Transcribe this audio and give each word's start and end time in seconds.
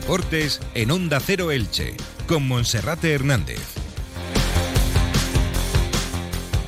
Deportes 0.00 0.60
en 0.74 0.92
Onda 0.92 1.18
Cero 1.18 1.50
Elche, 1.50 1.92
con 2.28 2.46
Monserrate 2.46 3.12
Hernández. 3.12 3.58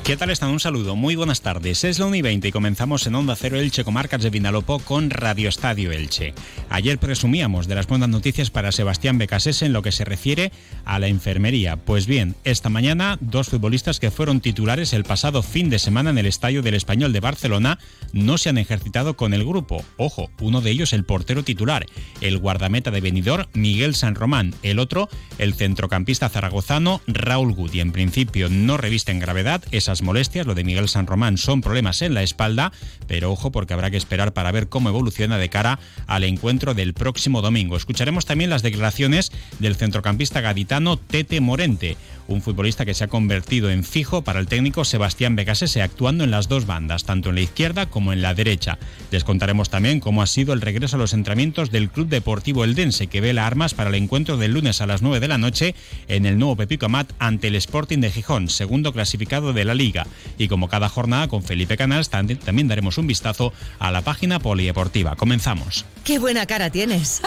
¿Qué 0.03 0.17
tal 0.17 0.31
están? 0.31 0.49
Un 0.49 0.59
saludo, 0.59 0.97
muy 0.97 1.15
buenas 1.15 1.39
tardes. 1.39 1.85
Es 1.85 1.97
la 1.97 2.07
1 2.07 2.15
y 2.17 2.21
20 2.21 2.49
y 2.49 2.51
comenzamos 2.51 3.07
en 3.07 3.15
Onda 3.15 3.37
Cero 3.37 3.57
Elche, 3.57 3.85
comarcas 3.85 4.21
de 4.21 4.31
Vinalopó, 4.31 4.79
con 4.79 5.09
Radio 5.09 5.47
Estadio 5.47 5.93
Elche. 5.93 6.33
Ayer 6.73 6.99
presumíamos 6.99 7.67
de 7.67 7.75
las 7.75 7.85
buenas 7.85 8.07
noticias 8.07 8.49
para 8.49 8.71
Sebastián 8.71 9.17
Becasés 9.17 9.61
en 9.61 9.73
lo 9.73 9.81
que 9.81 9.91
se 9.91 10.05
refiere 10.05 10.53
a 10.85 10.99
la 10.99 11.07
enfermería. 11.07 11.75
Pues 11.75 12.07
bien, 12.07 12.35
esta 12.45 12.69
mañana, 12.69 13.17
dos 13.19 13.49
futbolistas 13.49 13.99
que 13.99 14.09
fueron 14.09 14.39
titulares 14.39 14.93
el 14.93 15.03
pasado 15.03 15.43
fin 15.43 15.69
de 15.69 15.79
semana 15.79 16.11
en 16.11 16.17
el 16.17 16.25
Estadio 16.25 16.61
del 16.61 16.75
Español 16.75 17.11
de 17.11 17.19
Barcelona 17.19 17.77
no 18.13 18.37
se 18.37 18.47
han 18.47 18.57
ejercitado 18.57 19.17
con 19.17 19.33
el 19.33 19.43
grupo. 19.43 19.83
Ojo, 19.97 20.31
uno 20.39 20.61
de 20.61 20.71
ellos 20.71 20.93
el 20.93 21.03
portero 21.03 21.43
titular, 21.43 21.85
el 22.21 22.37
guardameta 22.37 22.89
de 22.89 23.01
Benidorm, 23.01 23.47
Miguel 23.51 23.93
San 23.93 24.15
Román. 24.15 24.55
El 24.63 24.79
otro, 24.79 25.09
el 25.39 25.53
centrocampista 25.53 26.29
zaragozano, 26.29 27.01
Raúl 27.05 27.51
Gut. 27.51 27.75
Y 27.75 27.81
en 27.81 27.91
principio 27.91 28.47
no 28.47 28.77
revisten 28.77 29.19
gravedad 29.19 29.61
esas 29.71 30.03
molestias. 30.03 30.47
Lo 30.47 30.55
de 30.55 30.63
Miguel 30.63 30.87
San 30.87 31.05
Román 31.05 31.37
son 31.37 31.59
problemas 31.59 32.01
en 32.01 32.13
la 32.13 32.23
espalda, 32.23 32.71
pero 33.07 33.29
ojo 33.29 33.51
porque 33.51 33.73
habrá 33.73 33.91
que 33.91 33.97
esperar 33.97 34.31
para 34.31 34.53
ver 34.53 34.69
cómo 34.69 34.87
evoluciona 34.87 35.37
de 35.37 35.49
cara 35.49 35.77
al 36.07 36.23
encuentro 36.23 36.60
del 36.61 36.93
próximo 36.93 37.41
domingo. 37.41 37.75
Escucharemos 37.75 38.25
también 38.25 38.51
las 38.51 38.61
declaraciones 38.61 39.31
del 39.59 39.75
centrocampista 39.75 40.39
gaditano 40.41 40.97
Tete 40.97 41.41
Morente, 41.41 41.97
un 42.27 42.41
futbolista 42.41 42.85
que 42.85 42.93
se 42.93 43.03
ha 43.03 43.07
convertido 43.07 43.71
en 43.71 43.83
fijo 43.83 44.21
para 44.21 44.39
el 44.39 44.47
técnico 44.47 44.85
Sebastián 44.85 45.35
Becasese, 45.35 45.81
actuando 45.81 46.23
en 46.23 46.31
las 46.31 46.47
dos 46.47 46.65
bandas, 46.65 47.03
tanto 47.03 47.29
en 47.29 47.35
la 47.35 47.41
izquierda 47.41 47.87
como 47.87 48.13
en 48.13 48.21
la 48.21 48.33
derecha. 48.33 48.77
Les 49.09 49.23
contaremos 49.23 49.69
también 49.69 49.99
cómo 49.99 50.21
ha 50.21 50.27
sido 50.27 50.53
el 50.53 50.61
regreso 50.61 50.95
a 50.95 50.99
los 50.99 51.13
entrenamientos 51.13 51.71
del 51.71 51.89
Club 51.89 52.07
Deportivo 52.07 52.63
Eldense, 52.63 53.07
que 53.07 53.21
vela 53.21 53.47
armas 53.47 53.73
para 53.73 53.89
el 53.89 53.95
encuentro 53.95 54.37
del 54.37 54.53
lunes 54.53 54.81
a 54.81 54.87
las 54.87 55.01
9 55.01 55.19
de 55.19 55.27
la 55.27 55.37
noche 55.37 55.75
en 56.07 56.25
el 56.25 56.37
nuevo 56.37 56.55
Pepico 56.55 56.85
Amat 56.85 57.11
ante 57.19 57.47
el 57.47 57.55
Sporting 57.55 57.99
de 57.99 58.11
Gijón, 58.11 58.49
segundo 58.49 58.93
clasificado 58.93 59.53
de 59.53 59.65
la 59.65 59.73
Liga. 59.73 60.05
Y 60.37 60.47
como 60.47 60.69
cada 60.69 60.89
jornada 60.89 61.27
con 61.27 61.43
Felipe 61.43 61.77
Canals, 61.77 62.09
también 62.09 62.67
daremos 62.67 62.97
un 62.97 63.07
vistazo 63.07 63.53
a 63.79 63.91
la 63.91 64.01
página 64.01 64.39
polideportiva. 64.39 65.15
Comenzamos. 65.15 65.85
¡Qué 66.03 66.19
buena 66.19 66.45
cara 66.51 66.69
tienes! 66.69 67.21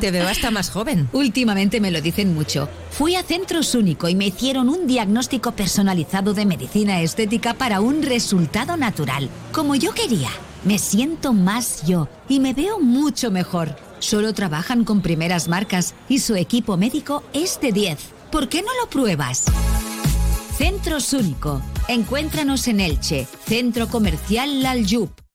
Te 0.00 0.10
veo 0.10 0.26
hasta 0.26 0.50
más 0.50 0.70
joven. 0.70 1.08
Últimamente 1.12 1.80
me 1.80 1.92
lo 1.92 2.00
dicen 2.00 2.34
mucho. 2.34 2.68
Fui 2.90 3.14
a 3.14 3.22
Centros 3.22 3.76
Único 3.76 4.08
y 4.08 4.16
me 4.16 4.26
hicieron 4.26 4.68
un 4.68 4.88
diagnóstico 4.88 5.52
personalizado 5.52 6.34
de 6.34 6.46
medicina 6.46 7.00
estética 7.00 7.54
para 7.54 7.80
un 7.80 8.02
resultado 8.02 8.76
natural, 8.76 9.30
como 9.52 9.76
yo 9.76 9.92
quería. 9.92 10.30
Me 10.64 10.80
siento 10.80 11.32
más 11.32 11.86
yo 11.86 12.08
y 12.28 12.40
me 12.40 12.54
veo 12.54 12.80
mucho 12.80 13.30
mejor. 13.30 13.76
Solo 14.00 14.34
trabajan 14.34 14.82
con 14.82 15.00
primeras 15.00 15.46
marcas 15.46 15.94
y 16.08 16.18
su 16.18 16.34
equipo 16.34 16.76
médico 16.76 17.22
es 17.32 17.60
de 17.60 17.70
10. 17.70 17.98
¿Por 18.32 18.48
qué 18.48 18.62
no 18.62 18.70
lo 18.82 18.90
pruebas? 18.90 19.44
Centros 20.58 21.12
Único. 21.12 21.62
Encuéntranos 21.86 22.66
en 22.66 22.80
Elche, 22.80 23.28
Centro 23.46 23.86
Comercial 23.86 24.60
Lalyup 24.60 25.25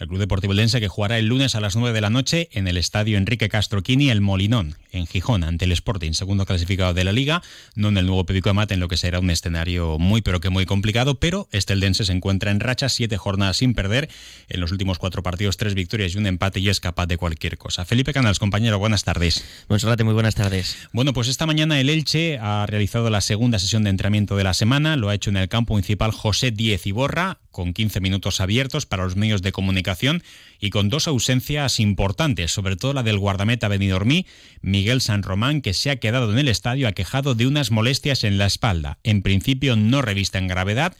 el 0.00 0.08
Club 0.08 0.18
Deportivo 0.18 0.54
Eldense 0.54 0.80
que 0.80 0.88
jugará 0.88 1.18
el 1.18 1.26
lunes 1.26 1.54
a 1.54 1.60
las 1.60 1.76
9 1.76 1.92
de 1.92 2.00
la 2.00 2.08
noche 2.08 2.48
en 2.52 2.66
el 2.66 2.78
estadio 2.78 3.18
Enrique 3.18 3.50
Castroquini, 3.50 4.08
el 4.08 4.22
Molinón, 4.22 4.76
en 4.92 5.06
Gijón, 5.06 5.44
ante 5.44 5.66
el 5.66 5.72
Sporting, 5.72 6.12
segundo 6.12 6.46
clasificado 6.46 6.94
de 6.94 7.04
la 7.04 7.12
Liga, 7.12 7.42
no 7.74 7.88
en 7.88 7.98
el 7.98 8.06
nuevo 8.06 8.24
Pepico 8.24 8.48
Amate, 8.48 8.72
en 8.72 8.80
lo 8.80 8.88
que 8.88 8.96
será 8.96 9.20
un 9.20 9.28
escenario 9.28 9.98
muy 9.98 10.22
pero 10.22 10.40
que 10.40 10.48
muy 10.48 10.64
complicado, 10.64 11.20
pero 11.20 11.48
este 11.52 11.74
Eldense 11.74 12.06
se 12.06 12.12
encuentra 12.12 12.50
en 12.50 12.60
racha, 12.60 12.88
siete 12.88 13.18
jornadas 13.18 13.58
sin 13.58 13.74
perder, 13.74 14.08
en 14.48 14.60
los 14.60 14.72
últimos 14.72 14.98
cuatro 14.98 15.22
partidos, 15.22 15.58
tres 15.58 15.74
victorias 15.74 16.14
y 16.14 16.18
un 16.18 16.26
empate 16.26 16.60
y 16.60 16.70
es 16.70 16.80
capaz 16.80 17.06
de 17.06 17.18
cualquier 17.18 17.58
cosa. 17.58 17.84
Felipe 17.84 18.14
Canals, 18.14 18.38
compañero, 18.38 18.78
buenas 18.78 19.04
tardes. 19.04 19.44
Monserrate, 19.68 20.02
muy 20.02 20.14
buenas 20.14 20.34
tardes. 20.34 20.78
Bueno, 20.94 21.12
pues 21.12 21.28
esta 21.28 21.44
mañana 21.44 21.78
el 21.78 21.90
Elche 21.90 22.38
ha 22.38 22.64
realizado 22.64 23.10
la 23.10 23.20
segunda 23.20 23.58
sesión 23.58 23.84
de 23.84 23.90
entrenamiento 23.90 24.34
de 24.38 24.44
la 24.44 24.54
semana, 24.54 24.96
lo 24.96 25.10
ha 25.10 25.14
hecho 25.14 25.28
en 25.28 25.36
el 25.36 25.50
campo 25.50 25.74
municipal 25.74 26.10
José 26.10 26.52
Diez 26.52 26.86
Iborra, 26.86 27.38
con 27.50 27.74
15 27.74 28.00
minutos 28.00 28.40
abiertos 28.40 28.86
para 28.86 29.04
los 29.04 29.16
medios 29.16 29.42
de 29.42 29.52
comunicación 29.52 29.89
y 30.60 30.70
con 30.70 30.88
dos 30.88 31.08
ausencias 31.08 31.80
importantes, 31.80 32.52
sobre 32.52 32.76
todo 32.76 32.92
la 32.92 33.02
del 33.02 33.18
guardameta 33.18 33.68
Benidormí, 33.68 34.26
Miguel 34.60 35.00
San 35.00 35.22
Román, 35.22 35.62
que 35.62 35.74
se 35.74 35.90
ha 35.90 35.96
quedado 35.96 36.30
en 36.32 36.38
el 36.38 36.48
estadio 36.48 36.86
aquejado 36.86 37.34
de 37.34 37.46
unas 37.46 37.70
molestias 37.70 38.24
en 38.24 38.38
la 38.38 38.46
espalda. 38.46 38.98
En 39.02 39.22
principio 39.22 39.76
no 39.76 40.02
revista 40.02 40.38
en 40.38 40.48
gravedad 40.48 40.96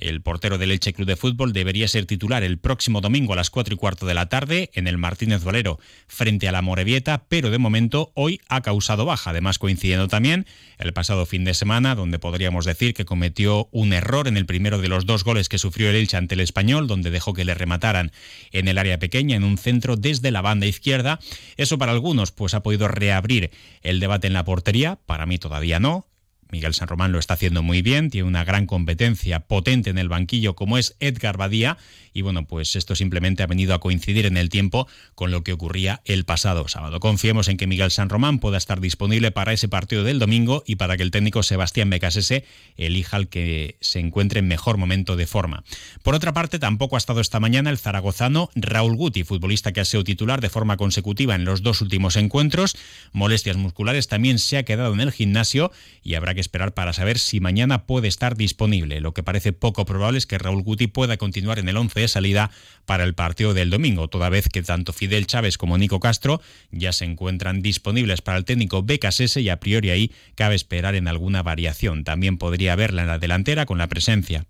el 0.00 0.22
portero 0.22 0.58
del 0.58 0.70
Elche 0.70 0.92
Club 0.92 1.06
de 1.06 1.16
Fútbol 1.16 1.52
debería 1.52 1.88
ser 1.88 2.06
titular 2.06 2.42
el 2.42 2.58
próximo 2.58 3.00
domingo 3.00 3.32
a 3.32 3.36
las 3.36 3.50
4 3.50 3.74
y 3.74 3.76
cuarto 3.76 4.06
de 4.06 4.14
la 4.14 4.28
tarde 4.28 4.70
en 4.74 4.86
el 4.88 4.98
Martínez 4.98 5.44
Valero 5.44 5.78
frente 6.06 6.48
a 6.48 6.52
la 6.52 6.62
Morevieta, 6.62 7.24
pero 7.28 7.50
de 7.50 7.58
momento 7.58 8.12
hoy 8.14 8.40
ha 8.48 8.62
causado 8.62 9.04
baja, 9.04 9.30
además 9.30 9.58
coincidiendo 9.58 10.08
también 10.08 10.46
el 10.78 10.92
pasado 10.92 11.26
fin 11.26 11.44
de 11.44 11.54
semana, 11.54 11.94
donde 11.94 12.18
podríamos 12.18 12.64
decir 12.64 12.94
que 12.94 13.04
cometió 13.04 13.68
un 13.70 13.92
error 13.92 14.26
en 14.28 14.36
el 14.36 14.46
primero 14.46 14.78
de 14.78 14.88
los 14.88 15.06
dos 15.06 15.24
goles 15.24 15.48
que 15.48 15.58
sufrió 15.58 15.90
el 15.90 15.96
Elche 15.96 16.16
ante 16.16 16.34
el 16.34 16.40
Español, 16.40 16.86
donde 16.86 17.10
dejó 17.10 17.34
que 17.34 17.44
le 17.44 17.54
remataran 17.54 18.12
en 18.52 18.68
el 18.68 18.78
área 18.78 18.98
pequeña, 18.98 19.36
en 19.36 19.44
un 19.44 19.58
centro 19.58 19.96
desde 19.96 20.30
la 20.30 20.40
banda 20.40 20.66
izquierda. 20.66 21.20
Eso 21.56 21.78
para 21.78 21.92
algunos 21.92 22.32
pues 22.32 22.54
ha 22.54 22.62
podido 22.62 22.88
reabrir 22.88 23.50
el 23.82 24.00
debate 24.00 24.26
en 24.26 24.32
la 24.32 24.44
portería, 24.44 24.98
para 25.06 25.26
mí 25.26 25.38
todavía 25.38 25.80
no. 25.80 26.06
Miguel 26.52 26.74
San 26.74 26.88
Román 26.88 27.12
lo 27.12 27.18
está 27.18 27.34
haciendo 27.34 27.62
muy 27.62 27.82
bien, 27.82 28.10
tiene 28.10 28.28
una 28.28 28.44
gran 28.44 28.66
competencia 28.66 29.40
potente 29.40 29.90
en 29.90 29.98
el 29.98 30.08
banquillo 30.08 30.54
como 30.54 30.78
es 30.78 30.96
Edgar 31.00 31.36
Badía 31.36 31.78
y 32.12 32.22
bueno, 32.22 32.44
pues 32.44 32.76
esto 32.76 32.96
simplemente 32.96 33.42
ha 33.42 33.46
venido 33.46 33.74
a 33.74 33.80
coincidir 33.80 34.26
en 34.26 34.36
el 34.36 34.48
tiempo 34.48 34.88
con 35.14 35.30
lo 35.30 35.44
que 35.44 35.52
ocurría 35.52 36.00
el 36.04 36.24
pasado 36.24 36.66
sábado. 36.68 37.00
Confiemos 37.00 37.48
en 37.48 37.56
que 37.56 37.66
Miguel 37.66 37.90
San 37.90 38.08
Román 38.08 38.38
pueda 38.38 38.58
estar 38.58 38.80
disponible 38.80 39.30
para 39.30 39.52
ese 39.52 39.68
partido 39.68 40.02
del 40.02 40.18
domingo 40.18 40.62
y 40.66 40.76
para 40.76 40.96
que 40.96 41.02
el 41.02 41.10
técnico 41.10 41.42
Sebastián 41.42 41.90
Becasese 41.90 42.44
elija 42.76 43.16
al 43.16 43.28
que 43.28 43.76
se 43.80 44.00
encuentre 44.00 44.40
en 44.40 44.48
mejor 44.48 44.76
momento 44.76 45.16
de 45.16 45.26
forma. 45.26 45.62
Por 46.02 46.14
otra 46.14 46.32
parte, 46.32 46.58
tampoco 46.58 46.96
ha 46.96 46.98
estado 46.98 47.20
esta 47.20 47.40
mañana 47.40 47.70
el 47.70 47.78
zaragozano 47.78 48.50
Raúl 48.54 48.96
Guti, 48.96 49.24
futbolista 49.24 49.72
que 49.72 49.80
ha 49.80 49.84
sido 49.84 50.04
titular 50.04 50.40
de 50.40 50.50
forma 50.50 50.76
consecutiva 50.76 51.34
en 51.34 51.44
los 51.44 51.62
dos 51.62 51.80
últimos 51.80 52.16
encuentros. 52.16 52.76
Molestias 53.12 53.56
musculares 53.56 54.08
también 54.08 54.38
se 54.38 54.58
ha 54.58 54.64
quedado 54.64 54.92
en 54.92 55.00
el 55.00 55.12
gimnasio 55.12 55.70
y 56.02 56.14
habrá 56.14 56.34
que 56.34 56.39
esperar 56.40 56.74
para 56.74 56.92
saber 56.92 57.18
si 57.18 57.40
mañana 57.40 57.86
puede 57.86 58.08
estar 58.08 58.36
disponible. 58.36 59.00
Lo 59.00 59.14
que 59.14 59.22
parece 59.22 59.52
poco 59.52 59.84
probable 59.84 60.18
es 60.18 60.26
que 60.26 60.38
Raúl 60.38 60.62
Guti 60.62 60.86
pueda 60.86 61.16
continuar 61.16 61.58
en 61.58 61.68
el 61.68 61.76
11 61.76 62.00
de 62.00 62.08
salida 62.08 62.50
para 62.86 63.04
el 63.04 63.14
partido 63.14 63.54
del 63.54 63.70
domingo, 63.70 64.08
toda 64.08 64.28
vez 64.28 64.48
que 64.48 64.62
tanto 64.62 64.92
Fidel 64.92 65.26
Chávez 65.26 65.58
como 65.58 65.78
Nico 65.78 66.00
Castro 66.00 66.40
ya 66.70 66.92
se 66.92 67.04
encuentran 67.04 67.62
disponibles 67.62 68.22
para 68.22 68.38
el 68.38 68.44
técnico 68.44 68.82
BKSS 68.82 69.36
y 69.38 69.48
a 69.48 69.60
priori 69.60 69.90
ahí 69.90 70.12
cabe 70.34 70.54
esperar 70.54 70.94
en 70.94 71.08
alguna 71.08 71.42
variación. 71.42 72.04
También 72.04 72.38
podría 72.38 72.72
haberla 72.72 73.02
en 73.02 73.08
la 73.08 73.18
delantera 73.18 73.66
con 73.66 73.78
la 73.78 73.88
presencia 73.88 74.46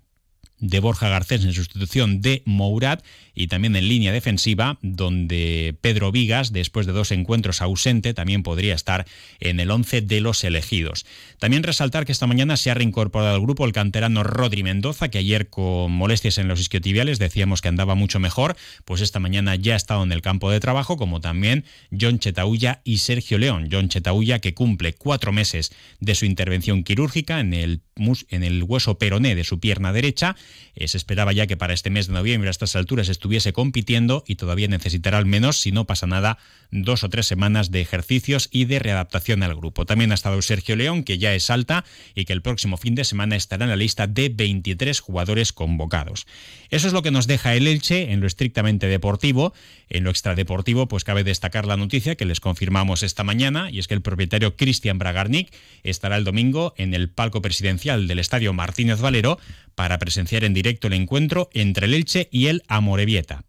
de 0.60 0.80
Borja 0.80 1.08
Garcés 1.08 1.44
en 1.44 1.52
sustitución 1.52 2.20
de 2.20 2.42
Mourad 2.44 3.00
y 3.34 3.46
también 3.46 3.74
en 3.76 3.88
línea 3.88 4.12
defensiva 4.12 4.78
donde 4.82 5.74
Pedro 5.80 6.12
Vigas 6.12 6.52
después 6.52 6.86
de 6.86 6.92
dos 6.92 7.10
encuentros 7.10 7.62
ausente 7.62 8.14
también 8.14 8.42
podría 8.42 8.74
estar 8.74 9.06
en 9.40 9.60
el 9.60 9.70
11 9.70 10.02
de 10.02 10.20
los 10.20 10.44
elegidos. 10.44 11.06
También 11.38 11.62
resaltar 11.62 12.04
que 12.04 12.12
esta 12.12 12.26
mañana 12.26 12.56
se 12.56 12.70
ha 12.70 12.74
reincorporado 12.74 13.34
al 13.34 13.40
grupo 13.40 13.64
el 13.64 13.72
canterano 13.72 14.22
Rodri 14.22 14.62
Mendoza 14.62 15.08
que 15.08 15.18
ayer 15.18 15.48
con 15.48 15.92
molestias 15.92 16.38
en 16.38 16.48
los 16.48 16.60
isquiotibiales 16.60 17.18
decíamos 17.18 17.62
que 17.62 17.68
andaba 17.68 17.94
mucho 17.94 18.20
mejor, 18.20 18.56
pues 18.84 19.00
esta 19.00 19.20
mañana 19.20 19.56
ya 19.56 19.74
ha 19.74 19.76
estado 19.76 20.02
en 20.02 20.12
el 20.12 20.22
campo 20.22 20.50
de 20.50 20.60
trabajo 20.60 20.96
como 20.96 21.20
también 21.20 21.64
John 21.98 22.18
Chetaulla 22.18 22.82
y 22.84 22.98
Sergio 22.98 23.38
León. 23.38 23.68
John 23.72 23.88
Chetaulla 23.88 24.40
que 24.40 24.54
cumple 24.54 24.92
cuatro 24.92 25.32
meses 25.32 25.72
de 26.00 26.14
su 26.14 26.26
intervención 26.26 26.84
quirúrgica 26.84 27.40
en 27.40 27.54
el, 27.54 27.80
en 28.28 28.44
el 28.44 28.62
hueso 28.62 28.98
peroné 28.98 29.34
de 29.34 29.44
su 29.44 29.60
pierna 29.60 29.92
derecha 29.92 30.36
eh, 30.74 30.88
se 30.88 30.96
esperaba 30.96 31.32
ya 31.32 31.46
que 31.46 31.56
para 31.56 31.74
este 31.74 31.90
mes 31.90 32.06
de 32.06 32.14
noviembre 32.14 32.48
a 32.48 32.50
estas 32.50 32.76
alturas 32.76 33.08
estuviese 33.08 33.52
compitiendo 33.52 34.24
y 34.26 34.36
todavía 34.36 34.68
necesitará 34.68 35.18
al 35.18 35.26
menos, 35.26 35.60
si 35.60 35.72
no 35.72 35.86
pasa 35.86 36.06
nada, 36.06 36.38
dos 36.70 37.04
o 37.04 37.08
tres 37.08 37.26
semanas 37.26 37.70
de 37.70 37.80
ejercicios 37.80 38.48
y 38.50 38.64
de 38.64 38.78
readaptación 38.78 39.42
al 39.42 39.54
grupo. 39.54 39.86
También 39.86 40.12
ha 40.12 40.14
estado 40.14 40.40
Sergio 40.42 40.76
León, 40.76 41.04
que 41.04 41.18
ya 41.18 41.34
es 41.34 41.50
alta 41.50 41.84
y 42.14 42.24
que 42.24 42.32
el 42.32 42.42
próximo 42.42 42.76
fin 42.76 42.94
de 42.94 43.04
semana 43.04 43.36
estará 43.36 43.64
en 43.64 43.70
la 43.70 43.76
lista 43.76 44.06
de 44.06 44.28
23 44.28 45.00
jugadores 45.00 45.52
convocados. 45.52 46.26
Eso 46.70 46.86
es 46.86 46.92
lo 46.92 47.02
que 47.02 47.10
nos 47.10 47.26
deja 47.26 47.54
el 47.54 47.66
Elche 47.66 48.12
en 48.12 48.20
lo 48.20 48.26
estrictamente 48.26 48.86
deportivo. 48.86 49.52
En 49.88 50.04
lo 50.04 50.10
extradeportivo, 50.10 50.86
pues 50.86 51.04
cabe 51.04 51.24
destacar 51.24 51.66
la 51.66 51.76
noticia 51.76 52.14
que 52.14 52.24
les 52.24 52.40
confirmamos 52.40 53.02
esta 53.02 53.24
mañana, 53.24 53.70
y 53.70 53.80
es 53.80 53.88
que 53.88 53.94
el 53.94 54.02
propietario 54.02 54.56
Cristian 54.56 54.98
Bragarnik 54.98 55.52
estará 55.82 56.16
el 56.16 56.24
domingo 56.24 56.74
en 56.76 56.94
el 56.94 57.10
palco 57.10 57.42
presidencial 57.42 58.06
del 58.06 58.20
Estadio 58.20 58.52
Martínez 58.52 59.00
Valero 59.00 59.38
para 59.80 59.96
presenciar 59.96 60.44
en 60.44 60.52
directo 60.52 60.88
el 60.88 60.92
encuentro 60.92 61.48
entre 61.54 61.86
el 61.86 61.94
Elche 61.94 62.28
y 62.30 62.48
el 62.48 62.62
Amorebieta. 62.68 63.44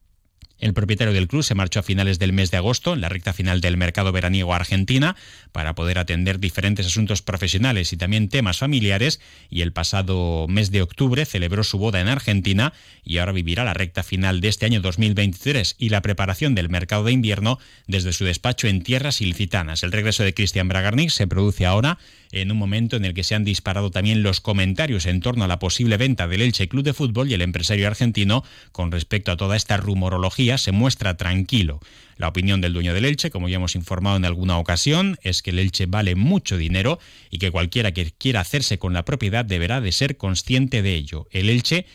El 0.59 0.73
propietario 0.73 1.13
del 1.13 1.27
club 1.27 1.43
se 1.43 1.55
marchó 1.55 1.81
a 1.81 1.83
finales 1.83 2.19
del 2.19 2.31
mes 2.31 2.51
de 2.51 2.57
agosto, 2.57 2.93
en 2.93 3.01
la 3.01 3.09
recta 3.09 3.33
final 3.33 3.59
del 3.59 3.75
mercado 3.75 4.13
veraniego 4.13 4.53
Argentina, 4.53 5.17
para 5.51 5.75
poder 5.75 5.99
atender 5.99 6.39
diferentes 6.39 6.85
asuntos 6.85 7.21
profesionales 7.21 7.91
y 7.91 7.97
también 7.97 8.29
temas 8.29 8.59
familiares, 8.59 9.19
y 9.49 9.59
el 9.59 9.73
pasado 9.73 10.45
mes 10.47 10.71
de 10.71 10.81
octubre 10.81 11.25
celebró 11.25 11.65
su 11.65 11.77
boda 11.77 11.99
en 11.99 12.07
Argentina 12.07 12.71
y 13.03 13.17
ahora 13.17 13.33
vivirá 13.33 13.65
la 13.65 13.73
recta 13.73 14.01
final 14.01 14.39
de 14.39 14.47
este 14.47 14.65
año 14.65 14.79
2023 14.79 15.75
y 15.79 15.89
la 15.89 16.01
preparación 16.01 16.55
del 16.55 16.69
mercado 16.69 17.03
de 17.03 17.11
invierno 17.11 17.59
desde 17.87 18.13
su 18.13 18.23
despacho 18.23 18.67
en 18.67 18.83
tierras 18.83 19.19
ilicitanas. 19.19 19.83
El 19.83 19.91
regreso 19.91 20.23
de 20.23 20.33
Cristian 20.33 20.69
Bragarnik 20.69 21.09
se 21.09 21.27
produce 21.27 21.65
ahora 21.65 21.97
en 22.31 22.51
un 22.51 22.57
momento 22.57 22.95
en 22.95 23.05
el 23.05 23.13
que 23.13 23.23
se 23.23 23.35
han 23.35 23.43
disparado 23.43 23.91
también 23.91 24.23
los 24.23 24.41
comentarios 24.41 25.05
en 25.05 25.19
torno 25.19 25.43
a 25.43 25.47
la 25.47 25.59
posible 25.59 25.97
venta 25.97 26.27
del 26.27 26.41
Elche 26.41 26.67
Club 26.67 26.83
de 26.83 26.93
Fútbol 26.93 27.29
y 27.29 27.33
el 27.33 27.41
empresario 27.41 27.87
argentino 27.87 28.43
con 28.71 28.91
respecto 28.91 29.31
a 29.31 29.37
toda 29.37 29.55
esta 29.55 29.77
rumorología 29.77 30.57
se 30.57 30.71
muestra 30.71 31.17
tranquilo. 31.17 31.79
La 32.17 32.27
opinión 32.27 32.61
del 32.61 32.73
dueño 32.73 32.93
del 32.93 33.05
Elche, 33.05 33.31
como 33.31 33.49
ya 33.49 33.55
hemos 33.55 33.75
informado 33.75 34.15
en 34.15 34.25
alguna 34.25 34.57
ocasión, 34.57 35.17
es 35.23 35.41
que 35.41 35.49
el 35.49 35.59
Elche 35.59 35.87
vale 35.87 36.15
mucho 36.15 36.57
dinero 36.57 36.99
y 37.31 37.39
que 37.39 37.51
cualquiera 37.51 37.93
que 37.93 38.11
quiera 38.11 38.41
hacerse 38.41 38.77
con 38.77 38.93
la 38.93 39.05
propiedad 39.05 39.43
deberá 39.43 39.81
de 39.81 39.91
ser 39.91 40.17
consciente 40.17 40.81
de 40.81 40.93
ello. 40.93 41.27
El 41.31 41.49
Elche 41.49 41.85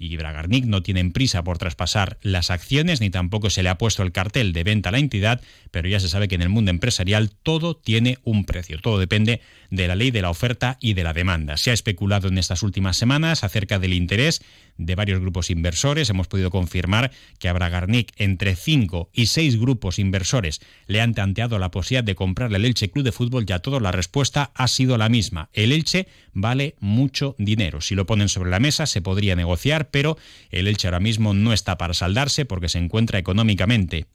y 0.00 0.16
Bragarnik 0.16 0.64
no 0.64 0.82
tienen 0.82 1.12
prisa 1.12 1.44
por 1.44 1.58
traspasar 1.58 2.18
las 2.22 2.50
acciones 2.50 3.02
ni 3.02 3.10
tampoco 3.10 3.50
se 3.50 3.62
le 3.62 3.68
ha 3.68 3.76
puesto 3.76 4.02
el 4.02 4.12
cartel 4.12 4.54
de 4.54 4.64
venta 4.64 4.88
a 4.88 4.92
la 4.92 4.98
entidad, 4.98 5.42
pero 5.70 5.88
ya 5.90 6.00
se 6.00 6.08
sabe 6.08 6.26
que 6.26 6.36
en 6.36 6.42
el 6.42 6.48
mundo 6.48 6.70
empresarial 6.70 7.30
todo 7.30 7.76
tiene 7.76 8.18
un 8.24 8.46
precio, 8.46 8.80
todo 8.80 8.98
depende 8.98 9.42
de 9.70 9.86
la 9.86 9.96
ley 9.96 10.10
de 10.10 10.22
la 10.22 10.30
oferta 10.30 10.78
y 10.80 10.94
de 10.94 11.04
la 11.04 11.12
demanda. 11.12 11.58
Se 11.58 11.70
ha 11.70 11.74
especulado 11.74 12.28
en 12.28 12.38
estas 12.38 12.62
últimas 12.62 12.96
semanas 12.96 13.44
acerca 13.44 13.78
del 13.78 13.92
interés 13.92 14.42
de 14.78 14.94
varios 14.94 15.20
grupos 15.20 15.50
inversores. 15.50 16.08
Hemos 16.08 16.28
podido 16.28 16.50
confirmar 16.50 17.10
que 17.38 17.48
a 17.48 17.52
Bragarnik 17.52 18.12
entre 18.16 18.56
cinco 18.56 19.10
y 19.12 19.26
seis 19.26 19.60
grupos 19.60 19.98
inversores 19.98 20.60
le 20.86 21.02
han 21.02 21.14
tanteado 21.14 21.58
la 21.58 21.70
posibilidad 21.70 22.04
de 22.04 22.14
comprarle 22.14 22.56
el 22.56 22.64
Elche 22.64 22.90
Club 22.90 23.04
de 23.04 23.12
Fútbol 23.12 23.44
y 23.46 23.52
a 23.52 23.60
la 23.80 23.92
respuesta 23.92 24.50
ha 24.54 24.66
sido 24.68 24.96
la 24.96 25.08
misma. 25.08 25.50
El 25.52 25.72
Elche 25.72 26.08
vale 26.32 26.74
mucho 26.80 27.34
dinero. 27.38 27.80
Si 27.80 27.94
lo 27.94 28.06
ponen 28.06 28.28
sobre 28.28 28.50
la 28.50 28.60
mesa 28.60 28.86
se 28.86 29.02
podría 29.02 29.36
negociar, 29.36 29.89
pero 29.90 30.16
el 30.50 30.66
Elche 30.66 30.88
ahora 30.88 31.00
mismo 31.00 31.34
no 31.34 31.52
está 31.52 31.78
para 31.78 31.94
saldarse 31.94 32.44
porque 32.44 32.68
se 32.68 32.78
encuentra 32.78 33.18
económicamente 33.18 34.06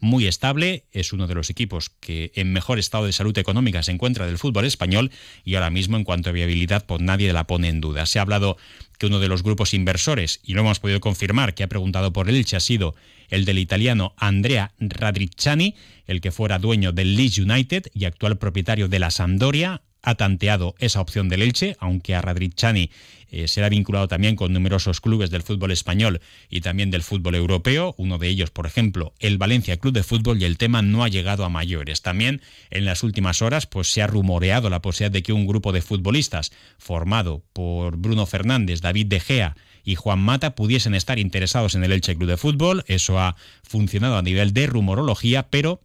muy 0.00 0.26
estable, 0.26 0.84
es 0.92 1.12
uno 1.12 1.26
de 1.26 1.34
los 1.34 1.50
equipos 1.50 1.90
que 2.00 2.32
en 2.34 2.52
mejor 2.52 2.78
estado 2.78 3.06
de 3.06 3.12
salud 3.12 3.36
económica 3.36 3.82
se 3.82 3.90
encuentra 3.90 4.26
del 4.26 4.38
fútbol 4.38 4.64
español 4.64 5.10
y 5.44 5.54
ahora 5.54 5.70
mismo 5.70 5.96
en 5.96 6.04
cuanto 6.04 6.30
a 6.30 6.32
viabilidad 6.32 6.86
pues 6.86 7.00
nadie 7.00 7.32
la 7.32 7.44
pone 7.44 7.68
en 7.68 7.80
duda. 7.80 8.06
Se 8.06 8.18
ha 8.18 8.22
hablado 8.22 8.56
que 8.98 9.06
uno 9.06 9.20
de 9.20 9.28
los 9.28 9.42
grupos 9.42 9.74
inversores, 9.74 10.40
y 10.42 10.54
lo 10.54 10.60
hemos 10.60 10.80
podido 10.80 11.00
confirmar, 11.00 11.54
que 11.54 11.64
ha 11.64 11.68
preguntado 11.68 12.12
por 12.12 12.28
el 12.28 12.36
Elche 12.36 12.56
ha 12.56 12.60
sido 12.60 12.94
el 13.28 13.44
del 13.44 13.58
italiano 13.58 14.14
Andrea 14.16 14.72
Radricciani, 14.78 15.74
el 16.06 16.20
que 16.20 16.32
fuera 16.32 16.58
dueño 16.58 16.92
del 16.92 17.16
Leeds 17.16 17.38
United 17.38 17.86
y 17.94 18.04
actual 18.04 18.38
propietario 18.38 18.88
de 18.88 18.98
la 18.98 19.10
Sampdoria, 19.10 19.82
ha 20.02 20.14
tanteado 20.14 20.74
esa 20.78 21.00
opción 21.00 21.28
del 21.28 21.42
Elche, 21.42 21.76
aunque 21.80 22.14
a 22.14 22.22
Radricciani 22.22 22.90
eh, 23.30 23.46
será 23.46 23.68
vinculado 23.68 24.08
también 24.08 24.36
con 24.36 24.52
numerosos 24.52 25.00
clubes 25.00 25.30
del 25.30 25.42
fútbol 25.42 25.70
español 25.70 26.20
y 26.48 26.62
también 26.62 26.90
del 26.90 27.02
fútbol 27.02 27.34
europeo, 27.34 27.94
uno 27.98 28.16
de 28.16 28.28
ellos, 28.28 28.50
por 28.50 28.66
ejemplo, 28.66 29.12
el 29.18 29.36
Valencia 29.36 29.76
Club 29.76 29.92
de 29.92 30.02
Fútbol, 30.02 30.40
y 30.40 30.44
el 30.44 30.56
tema 30.56 30.80
no 30.80 31.04
ha 31.04 31.08
llegado 31.08 31.44
a 31.44 31.50
mayores. 31.50 32.00
También 32.00 32.40
en 32.70 32.86
las 32.86 33.02
últimas 33.02 33.42
horas 33.42 33.66
pues, 33.66 33.88
se 33.88 34.00
ha 34.00 34.06
rumoreado 34.06 34.70
la 34.70 34.80
posibilidad 34.80 35.12
de 35.12 35.22
que 35.22 35.34
un 35.34 35.46
grupo 35.46 35.72
de 35.72 35.82
futbolistas 35.82 36.52
formado 36.78 37.44
por 37.52 37.96
Bruno 37.96 38.24
Fernández, 38.24 38.80
David 38.80 39.06
De 39.06 39.20
Gea, 39.20 39.56
y 39.84 39.94
Juan 39.94 40.18
Mata 40.18 40.54
pudiesen 40.54 40.94
estar 40.94 41.18
interesados 41.18 41.74
en 41.74 41.82
el 41.82 41.92
Elche 41.92 42.14
Club 42.14 42.28
de 42.28 42.36
Fútbol. 42.36 42.84
Eso 42.88 43.18
ha 43.18 43.36
funcionado 43.62 44.18
a 44.18 44.22
nivel 44.22 44.52
de 44.52 44.66
rumorología, 44.66 45.48
pero 45.48 45.80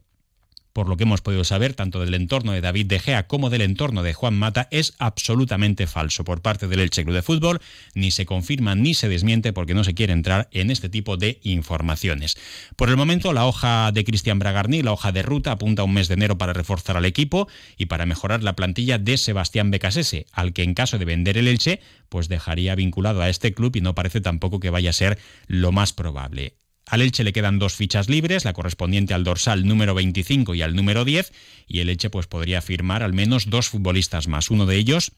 por 0.73 0.89
lo 0.89 0.97
que 0.97 1.03
hemos 1.03 1.21
podido 1.21 1.43
saber, 1.43 1.75
tanto 1.75 1.99
del 1.99 2.13
entorno 2.15 2.51
de 2.51 2.61
David 2.61 2.87
De 2.87 2.99
Gea 2.99 3.27
como 3.27 3.49
del 3.49 3.61
entorno 3.61 4.03
de 4.03 4.13
Juan 4.13 4.33
Mata, 4.33 4.67
es 4.71 4.93
absolutamente 4.97 5.87
falso 5.87 6.23
por 6.23 6.41
parte 6.41 6.67
del 6.67 6.79
Elche 6.79 7.03
Club 7.03 7.15
de 7.15 7.21
Fútbol, 7.21 7.61
ni 7.93 8.11
se 8.11 8.25
confirma 8.25 8.75
ni 8.75 8.93
se 8.93 9.07
desmiente 9.07 9.53
porque 9.53 9.75
no 9.75 9.83
se 9.83 9.93
quiere 9.93 10.13
entrar 10.13 10.49
en 10.51 10.71
este 10.71 10.89
tipo 10.89 11.15
de 11.15 11.39
informaciones. 11.43 12.35
Por 12.75 12.89
el 12.89 12.97
momento, 12.97 13.33
la 13.33 13.45
hoja 13.45 13.91
de 13.91 14.03
Cristian 14.03 14.39
Bragarni, 14.39 14.81
la 14.81 14.91
hoja 14.91 15.11
de 15.11 15.21
ruta, 15.21 15.51
apunta 15.51 15.83
a 15.83 15.85
un 15.85 15.93
mes 15.93 16.07
de 16.07 16.15
enero 16.15 16.37
para 16.37 16.53
reforzar 16.53 16.97
al 16.97 17.05
equipo 17.05 17.47
y 17.77 17.85
para 17.85 18.05
mejorar 18.05 18.43
la 18.43 18.55
plantilla 18.55 18.97
de 18.97 19.17
Sebastián 19.17 19.71
Becasese, 19.71 20.25
al 20.31 20.53
que 20.53 20.63
en 20.63 20.73
caso 20.73 20.97
de 20.97 21.05
vender 21.05 21.37
el 21.37 21.47
Elche, 21.47 21.79
pues 22.09 22.29
dejaría 22.29 22.75
vinculado 22.75 23.21
a 23.21 23.29
este 23.29 23.53
club 23.53 23.75
y 23.75 23.81
no 23.81 23.95
parece 23.95 24.21
tampoco 24.21 24.59
que 24.59 24.69
vaya 24.69 24.89
a 24.89 24.93
ser 24.93 25.19
lo 25.47 25.71
más 25.71 25.93
probable. 25.93 26.55
Al 26.93 27.01
Elche 27.01 27.23
le 27.23 27.33
quedan 27.33 27.57
dos 27.57 27.73
fichas 27.73 28.07
libres, 28.07 28.45
la 28.45 28.53
correspondiente 28.53 29.15
al 29.15 29.23
dorsal 29.23 29.65
número 29.65 29.95
25 29.95 30.53
y 30.53 30.61
al 30.61 30.75
número 30.75 31.05
10, 31.05 31.33
y 31.65 31.79
el 31.79 31.89
Elche 31.89 32.11
pues 32.11 32.27
podría 32.27 32.61
firmar 32.61 33.01
al 33.01 33.13
menos 33.13 33.49
dos 33.49 33.67
futbolistas 33.67 34.27
más. 34.27 34.51
Uno 34.51 34.67
de 34.67 34.75
ellos, 34.75 35.11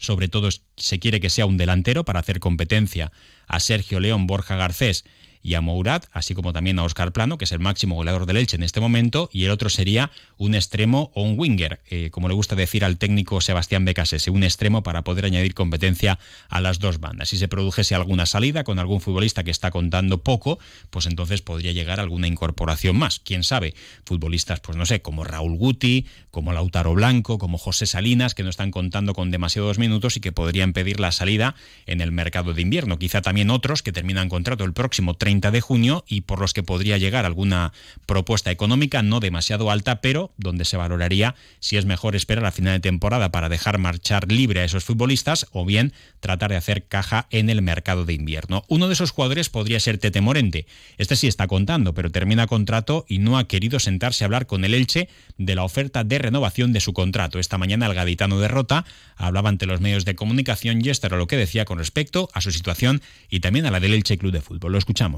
sobre 0.00 0.26
todo 0.26 0.48
se 0.76 0.98
quiere 0.98 1.20
que 1.20 1.30
sea 1.30 1.46
un 1.46 1.56
delantero 1.56 2.04
para 2.04 2.18
hacer 2.18 2.40
competencia 2.40 3.12
a 3.46 3.60
Sergio 3.60 4.00
León 4.00 4.26
Borja 4.26 4.56
Garcés 4.56 5.04
y 5.42 5.54
a 5.54 5.60
Mourad, 5.60 6.04
así 6.12 6.34
como 6.34 6.52
también 6.52 6.78
a 6.78 6.84
Oscar 6.84 7.12
Plano, 7.12 7.38
que 7.38 7.44
es 7.44 7.52
el 7.52 7.60
máximo 7.60 7.94
goleador 7.94 8.26
del 8.26 8.36
Elche 8.38 8.56
en 8.56 8.62
este 8.62 8.80
momento, 8.80 9.30
y 9.32 9.44
el 9.44 9.50
otro 9.50 9.68
sería 9.70 10.10
un 10.36 10.54
extremo 10.54 11.10
o 11.14 11.22
un 11.22 11.38
winger, 11.38 11.80
eh, 11.90 12.10
como 12.10 12.28
le 12.28 12.34
gusta 12.34 12.56
decir 12.56 12.84
al 12.84 12.98
técnico 12.98 13.40
Sebastián 13.40 13.84
Becasese, 13.84 14.30
un 14.30 14.44
extremo 14.44 14.82
para 14.82 15.02
poder 15.02 15.24
añadir 15.24 15.54
competencia 15.54 16.18
a 16.48 16.60
las 16.60 16.78
dos 16.78 17.00
bandas. 17.00 17.28
Si 17.28 17.36
se 17.36 17.48
produjese 17.48 17.94
alguna 17.94 18.26
salida 18.26 18.64
con 18.64 18.78
algún 18.78 19.00
futbolista 19.00 19.44
que 19.44 19.50
está 19.50 19.70
contando 19.70 20.22
poco, 20.22 20.58
pues 20.90 21.06
entonces 21.06 21.42
podría 21.42 21.72
llegar 21.72 22.00
alguna 22.00 22.26
incorporación 22.26 22.96
más. 22.96 23.20
Quién 23.20 23.44
sabe, 23.44 23.74
futbolistas, 24.04 24.60
pues 24.60 24.76
no 24.76 24.86
sé, 24.86 25.02
como 25.02 25.24
Raúl 25.24 25.56
Guti, 25.56 26.06
como 26.30 26.52
Lautaro 26.52 26.94
Blanco, 26.94 27.38
como 27.38 27.58
José 27.58 27.86
Salinas, 27.86 28.34
que 28.34 28.42
no 28.42 28.50
están 28.50 28.70
contando 28.70 29.14
con 29.14 29.30
demasiados 29.30 29.78
minutos 29.78 30.16
y 30.16 30.20
que 30.20 30.32
podrían 30.32 30.72
pedir 30.72 31.00
la 31.00 31.12
salida 31.12 31.54
en 31.86 32.00
el 32.00 32.12
mercado 32.12 32.54
de 32.54 32.62
invierno. 32.62 32.98
Quizá 32.98 33.22
también 33.22 33.50
otros 33.50 33.82
que 33.82 33.92
terminan 33.92 34.28
contrato 34.28 34.64
el 34.64 34.72
próximo 34.72 35.14
30 35.28 35.50
de 35.50 35.60
junio 35.60 36.06
y 36.08 36.22
por 36.22 36.40
los 36.40 36.54
que 36.54 36.62
podría 36.62 36.96
llegar 36.96 37.26
alguna 37.26 37.74
propuesta 38.06 38.50
económica 38.50 39.02
no 39.02 39.20
demasiado 39.20 39.70
alta, 39.70 40.00
pero 40.00 40.32
donde 40.38 40.64
se 40.64 40.78
valoraría 40.78 41.34
si 41.60 41.76
es 41.76 41.84
mejor 41.84 42.16
esperar 42.16 42.46
a 42.46 42.50
final 42.50 42.72
de 42.72 42.80
temporada 42.80 43.30
para 43.30 43.50
dejar 43.50 43.76
marchar 43.76 44.32
libre 44.32 44.60
a 44.60 44.64
esos 44.64 44.84
futbolistas 44.84 45.46
o 45.52 45.66
bien 45.66 45.92
tratar 46.20 46.48
de 46.48 46.56
hacer 46.56 46.84
caja 46.86 47.26
en 47.28 47.50
el 47.50 47.60
mercado 47.60 48.06
de 48.06 48.14
invierno. 48.14 48.64
Uno 48.68 48.86
de 48.86 48.94
esos 48.94 49.10
jugadores 49.10 49.50
podría 49.50 49.80
ser 49.80 49.98
Tete 49.98 50.22
Morente. 50.22 50.64
Este 50.96 51.14
sí 51.14 51.28
está 51.28 51.46
contando, 51.46 51.92
pero 51.92 52.10
termina 52.10 52.46
contrato 52.46 53.04
y 53.06 53.18
no 53.18 53.36
ha 53.36 53.46
querido 53.46 53.80
sentarse 53.80 54.24
a 54.24 54.28
hablar 54.28 54.46
con 54.46 54.64
el 54.64 54.72
Elche 54.72 55.10
de 55.36 55.54
la 55.54 55.64
oferta 55.64 56.04
de 56.04 56.16
renovación 56.16 56.72
de 56.72 56.80
su 56.80 56.94
contrato. 56.94 57.38
Esta 57.38 57.58
mañana 57.58 57.84
el 57.84 57.92
gaditano 57.92 58.40
de 58.40 58.48
Rota 58.48 58.86
hablaba 59.16 59.50
ante 59.50 59.66
los 59.66 59.82
medios 59.82 60.06
de 60.06 60.14
comunicación 60.14 60.82
y 60.82 60.88
esto 60.88 61.06
era 61.06 61.18
lo 61.18 61.26
que 61.26 61.36
decía 61.36 61.66
con 61.66 61.76
respecto 61.76 62.30
a 62.32 62.40
su 62.40 62.50
situación 62.50 63.02
y 63.28 63.40
también 63.40 63.66
a 63.66 63.70
la 63.70 63.78
del 63.78 63.92
Elche 63.92 64.16
Club 64.16 64.32
de 64.32 64.40
Fútbol. 64.40 64.72
Lo 64.72 64.78
escuchamos. 64.78 65.17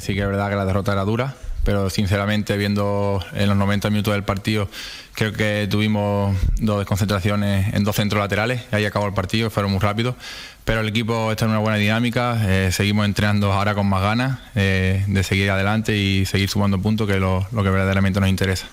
Sí 0.00 0.14
que 0.14 0.22
es 0.22 0.26
verdad 0.26 0.50
que 0.50 0.56
la 0.56 0.64
derrota 0.64 0.92
era 0.92 1.04
dura, 1.04 1.36
pero 1.64 1.88
sinceramente 1.88 2.56
viendo 2.56 3.24
en 3.32 3.48
los 3.48 3.56
90 3.56 3.90
minutos 3.90 4.12
del 4.12 4.24
partido, 4.24 4.68
creo 5.14 5.32
que 5.32 5.68
tuvimos 5.70 6.36
dos 6.60 6.78
desconcentraciones 6.78 7.72
en 7.74 7.84
dos 7.84 7.94
centros 7.94 8.20
laterales, 8.20 8.62
y 8.72 8.76
ahí 8.76 8.84
acabó 8.86 9.06
el 9.06 9.14
partido, 9.14 9.50
fueron 9.50 9.70
muy 9.70 9.80
rápidos, 9.80 10.16
pero 10.64 10.80
el 10.80 10.88
equipo 10.88 11.30
está 11.30 11.44
en 11.44 11.52
una 11.52 11.60
buena 11.60 11.78
dinámica, 11.78 12.40
eh, 12.44 12.72
seguimos 12.72 13.04
entrenando 13.04 13.52
ahora 13.52 13.76
con 13.76 13.86
más 13.86 14.02
ganas 14.02 14.40
eh, 14.56 15.04
de 15.06 15.22
seguir 15.22 15.48
adelante 15.50 15.96
y 15.96 16.26
seguir 16.26 16.48
sumando 16.48 16.80
puntos, 16.80 17.06
que 17.06 17.14
es 17.14 17.20
lo 17.20 17.44
que 17.50 17.70
verdaderamente 17.70 18.18
nos 18.18 18.28
interesa. 18.30 18.66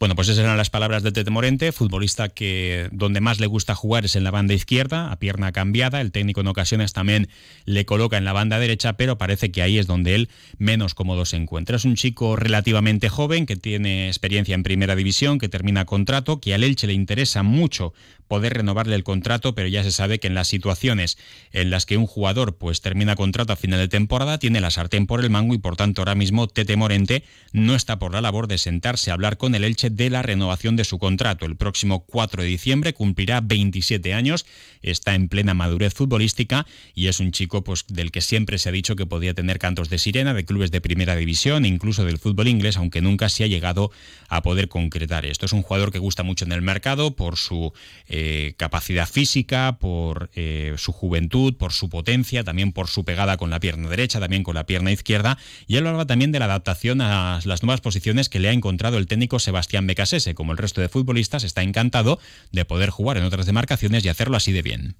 Bueno, 0.00 0.14
pues 0.14 0.28
esas 0.28 0.42
eran 0.42 0.56
las 0.56 0.70
palabras 0.70 1.02
de 1.02 1.12
Tete 1.12 1.30
Morente, 1.30 1.72
futbolista 1.72 2.30
que 2.30 2.88
donde 2.90 3.20
más 3.20 3.38
le 3.38 3.46
gusta 3.46 3.74
jugar 3.74 4.06
es 4.06 4.16
en 4.16 4.24
la 4.24 4.30
banda 4.30 4.54
izquierda, 4.54 5.12
a 5.12 5.18
pierna 5.18 5.52
cambiada. 5.52 6.00
El 6.00 6.10
técnico 6.10 6.40
en 6.40 6.46
ocasiones 6.46 6.94
también 6.94 7.28
le 7.66 7.84
coloca 7.84 8.16
en 8.16 8.24
la 8.24 8.32
banda 8.32 8.58
derecha, 8.58 8.94
pero 8.94 9.18
parece 9.18 9.50
que 9.52 9.60
ahí 9.60 9.76
es 9.76 9.86
donde 9.86 10.14
él 10.14 10.30
menos 10.56 10.94
cómodo 10.94 11.26
se 11.26 11.36
encuentra. 11.36 11.76
Es 11.76 11.84
un 11.84 11.96
chico 11.96 12.34
relativamente 12.34 13.10
joven 13.10 13.44
que 13.44 13.56
tiene 13.56 14.08
experiencia 14.08 14.54
en 14.54 14.62
primera 14.62 14.96
división, 14.96 15.38
que 15.38 15.50
termina 15.50 15.84
contrato, 15.84 16.40
que 16.40 16.54
al 16.54 16.64
Elche 16.64 16.86
le 16.86 16.94
interesa 16.94 17.42
mucho 17.42 17.92
poder 18.30 18.54
renovarle 18.54 18.94
el 18.94 19.02
contrato, 19.02 19.56
pero 19.56 19.66
ya 19.66 19.82
se 19.82 19.90
sabe 19.90 20.20
que 20.20 20.28
en 20.28 20.36
las 20.36 20.46
situaciones 20.46 21.18
en 21.50 21.68
las 21.68 21.84
que 21.84 21.96
un 21.96 22.06
jugador 22.06 22.56
pues 22.56 22.80
termina 22.80 23.16
contrato 23.16 23.52
a 23.52 23.56
final 23.56 23.80
de 23.80 23.88
temporada 23.88 24.38
tiene 24.38 24.60
la 24.60 24.70
sartén 24.70 25.08
por 25.08 25.20
el 25.20 25.30
mango 25.30 25.52
y 25.52 25.58
por 25.58 25.74
tanto 25.74 26.00
ahora 26.00 26.14
mismo 26.14 26.46
Tete 26.46 26.76
Morente 26.76 27.24
no 27.52 27.74
está 27.74 27.98
por 27.98 28.12
la 28.12 28.20
labor 28.20 28.46
de 28.46 28.58
sentarse 28.58 29.10
a 29.10 29.14
hablar 29.14 29.36
con 29.36 29.56
el 29.56 29.64
Elche 29.64 29.90
de 29.90 30.10
la 30.10 30.22
renovación 30.22 30.76
de 30.76 30.84
su 30.84 31.00
contrato. 31.00 31.44
El 31.44 31.56
próximo 31.56 32.04
4 32.06 32.44
de 32.44 32.48
diciembre 32.48 32.94
cumplirá 32.94 33.40
27 33.40 34.14
años, 34.14 34.46
está 34.80 35.16
en 35.16 35.28
plena 35.28 35.52
madurez 35.52 35.92
futbolística 35.92 36.68
y 36.94 37.08
es 37.08 37.18
un 37.18 37.32
chico 37.32 37.64
pues, 37.64 37.84
del 37.88 38.12
que 38.12 38.20
siempre 38.20 38.58
se 38.58 38.68
ha 38.68 38.72
dicho 38.72 38.94
que 38.94 39.06
podía 39.06 39.34
tener 39.34 39.58
cantos 39.58 39.90
de 39.90 39.98
sirena 39.98 40.34
de 40.34 40.44
clubes 40.44 40.70
de 40.70 40.80
primera 40.80 41.16
división, 41.16 41.64
incluso 41.64 42.04
del 42.04 42.18
fútbol 42.18 42.46
inglés, 42.46 42.76
aunque 42.76 43.00
nunca 43.00 43.28
se 43.28 43.42
ha 43.42 43.48
llegado 43.48 43.90
a 44.28 44.42
poder 44.42 44.68
concretar 44.68 45.26
esto. 45.26 45.46
Es 45.46 45.52
un 45.52 45.62
jugador 45.62 45.90
que 45.90 45.98
gusta 45.98 46.22
mucho 46.22 46.44
en 46.44 46.52
el 46.52 46.62
mercado 46.62 47.16
por 47.16 47.36
su 47.36 47.72
eh, 48.06 48.19
capacidad 48.56 49.08
física, 49.08 49.78
por 49.80 50.30
eh, 50.34 50.74
su 50.78 50.92
juventud, 50.92 51.56
por 51.56 51.72
su 51.72 51.88
potencia, 51.88 52.44
también 52.44 52.72
por 52.72 52.88
su 52.88 53.04
pegada 53.04 53.36
con 53.36 53.50
la 53.50 53.60
pierna 53.60 53.88
derecha, 53.88 54.20
también 54.20 54.42
con 54.42 54.54
la 54.54 54.66
pierna 54.66 54.92
izquierda. 54.92 55.38
Y 55.66 55.76
él 55.76 55.86
hablaba 55.86 56.06
también 56.06 56.32
de 56.32 56.38
la 56.38 56.46
adaptación 56.46 57.00
a 57.00 57.40
las 57.44 57.62
nuevas 57.62 57.80
posiciones 57.80 58.28
que 58.28 58.38
le 58.38 58.48
ha 58.48 58.52
encontrado 58.52 58.98
el 58.98 59.06
técnico 59.06 59.38
Sebastián 59.38 59.86
Becasese. 59.86 60.34
Como 60.34 60.52
el 60.52 60.58
resto 60.58 60.80
de 60.80 60.88
futbolistas, 60.88 61.44
está 61.44 61.62
encantado 61.62 62.18
de 62.52 62.64
poder 62.64 62.90
jugar 62.90 63.16
en 63.16 63.24
otras 63.24 63.46
demarcaciones 63.46 64.04
y 64.04 64.08
hacerlo 64.08 64.36
así 64.36 64.52
de 64.52 64.62
bien. 64.62 64.96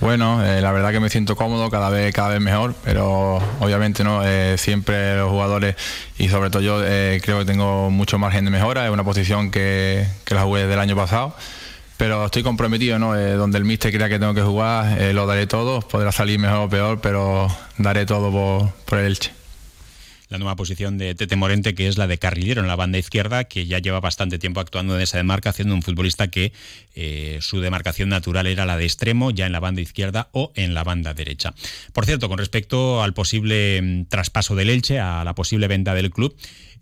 Bueno, 0.00 0.44
eh, 0.44 0.60
la 0.60 0.72
verdad 0.72 0.90
que 0.90 0.98
me 0.98 1.08
siento 1.08 1.36
cómodo, 1.36 1.70
cada 1.70 1.88
vez, 1.88 2.12
cada 2.12 2.30
vez 2.30 2.40
mejor, 2.40 2.74
pero 2.82 3.36
obviamente 3.60 4.02
no, 4.02 4.26
eh, 4.26 4.58
siempre 4.58 5.16
los 5.16 5.30
jugadores 5.30 5.76
y 6.18 6.28
sobre 6.28 6.50
todo 6.50 6.60
yo 6.60 6.84
eh, 6.84 7.20
creo 7.24 7.38
que 7.38 7.44
tengo 7.44 7.88
mucho 7.88 8.18
margen 8.18 8.44
de 8.44 8.50
mejora, 8.50 8.84
es 8.84 8.90
una 8.90 9.04
posición 9.04 9.52
que, 9.52 10.06
que 10.24 10.34
la 10.34 10.42
jugué 10.42 10.62
desde 10.62 10.74
el 10.74 10.80
año 10.80 10.96
pasado, 10.96 11.36
pero 12.02 12.24
estoy 12.24 12.42
comprometido, 12.42 12.98
¿no? 12.98 13.14
donde 13.14 13.58
el 13.58 13.64
míster 13.64 13.92
crea 13.92 14.08
que 14.08 14.18
tengo 14.18 14.34
que 14.34 14.42
jugar, 14.42 15.00
lo 15.14 15.24
daré 15.24 15.46
todo, 15.46 15.82
podrá 15.82 16.10
salir 16.10 16.36
mejor 16.40 16.66
o 16.66 16.68
peor, 16.68 17.00
pero 17.00 17.46
daré 17.78 18.06
todo 18.06 18.32
por, 18.32 18.72
por 18.86 18.98
el 18.98 19.06
Elche 19.06 19.30
la 20.32 20.38
nueva 20.38 20.56
posición 20.56 20.96
de 20.96 21.14
Tete 21.14 21.36
Morente, 21.36 21.74
que 21.74 21.86
es 21.86 21.98
la 21.98 22.06
de 22.06 22.16
carrilero 22.16 22.62
en 22.62 22.66
la 22.66 22.74
banda 22.74 22.98
izquierda, 22.98 23.44
que 23.44 23.66
ya 23.66 23.78
lleva 23.78 24.00
bastante 24.00 24.38
tiempo 24.38 24.60
actuando 24.60 24.96
en 24.96 25.02
esa 25.02 25.18
demarcación, 25.18 25.70
un 25.70 25.82
futbolista 25.82 26.28
que 26.28 26.52
eh, 26.94 27.38
su 27.42 27.60
demarcación 27.60 28.08
natural 28.08 28.46
era 28.46 28.64
la 28.64 28.78
de 28.78 28.84
extremo, 28.84 29.30
ya 29.30 29.44
en 29.44 29.52
la 29.52 29.60
banda 29.60 29.82
izquierda 29.82 30.30
o 30.32 30.50
en 30.54 30.72
la 30.72 30.84
banda 30.84 31.12
derecha. 31.12 31.54
Por 31.92 32.06
cierto, 32.06 32.30
con 32.30 32.38
respecto 32.38 33.02
al 33.02 33.12
posible 33.12 33.80
mm, 33.82 34.04
traspaso 34.06 34.54
del 34.56 34.70
Elche, 34.70 34.98
a 34.98 35.22
la 35.22 35.34
posible 35.34 35.68
venta 35.68 35.92
del 35.94 36.10
club, 36.10 36.34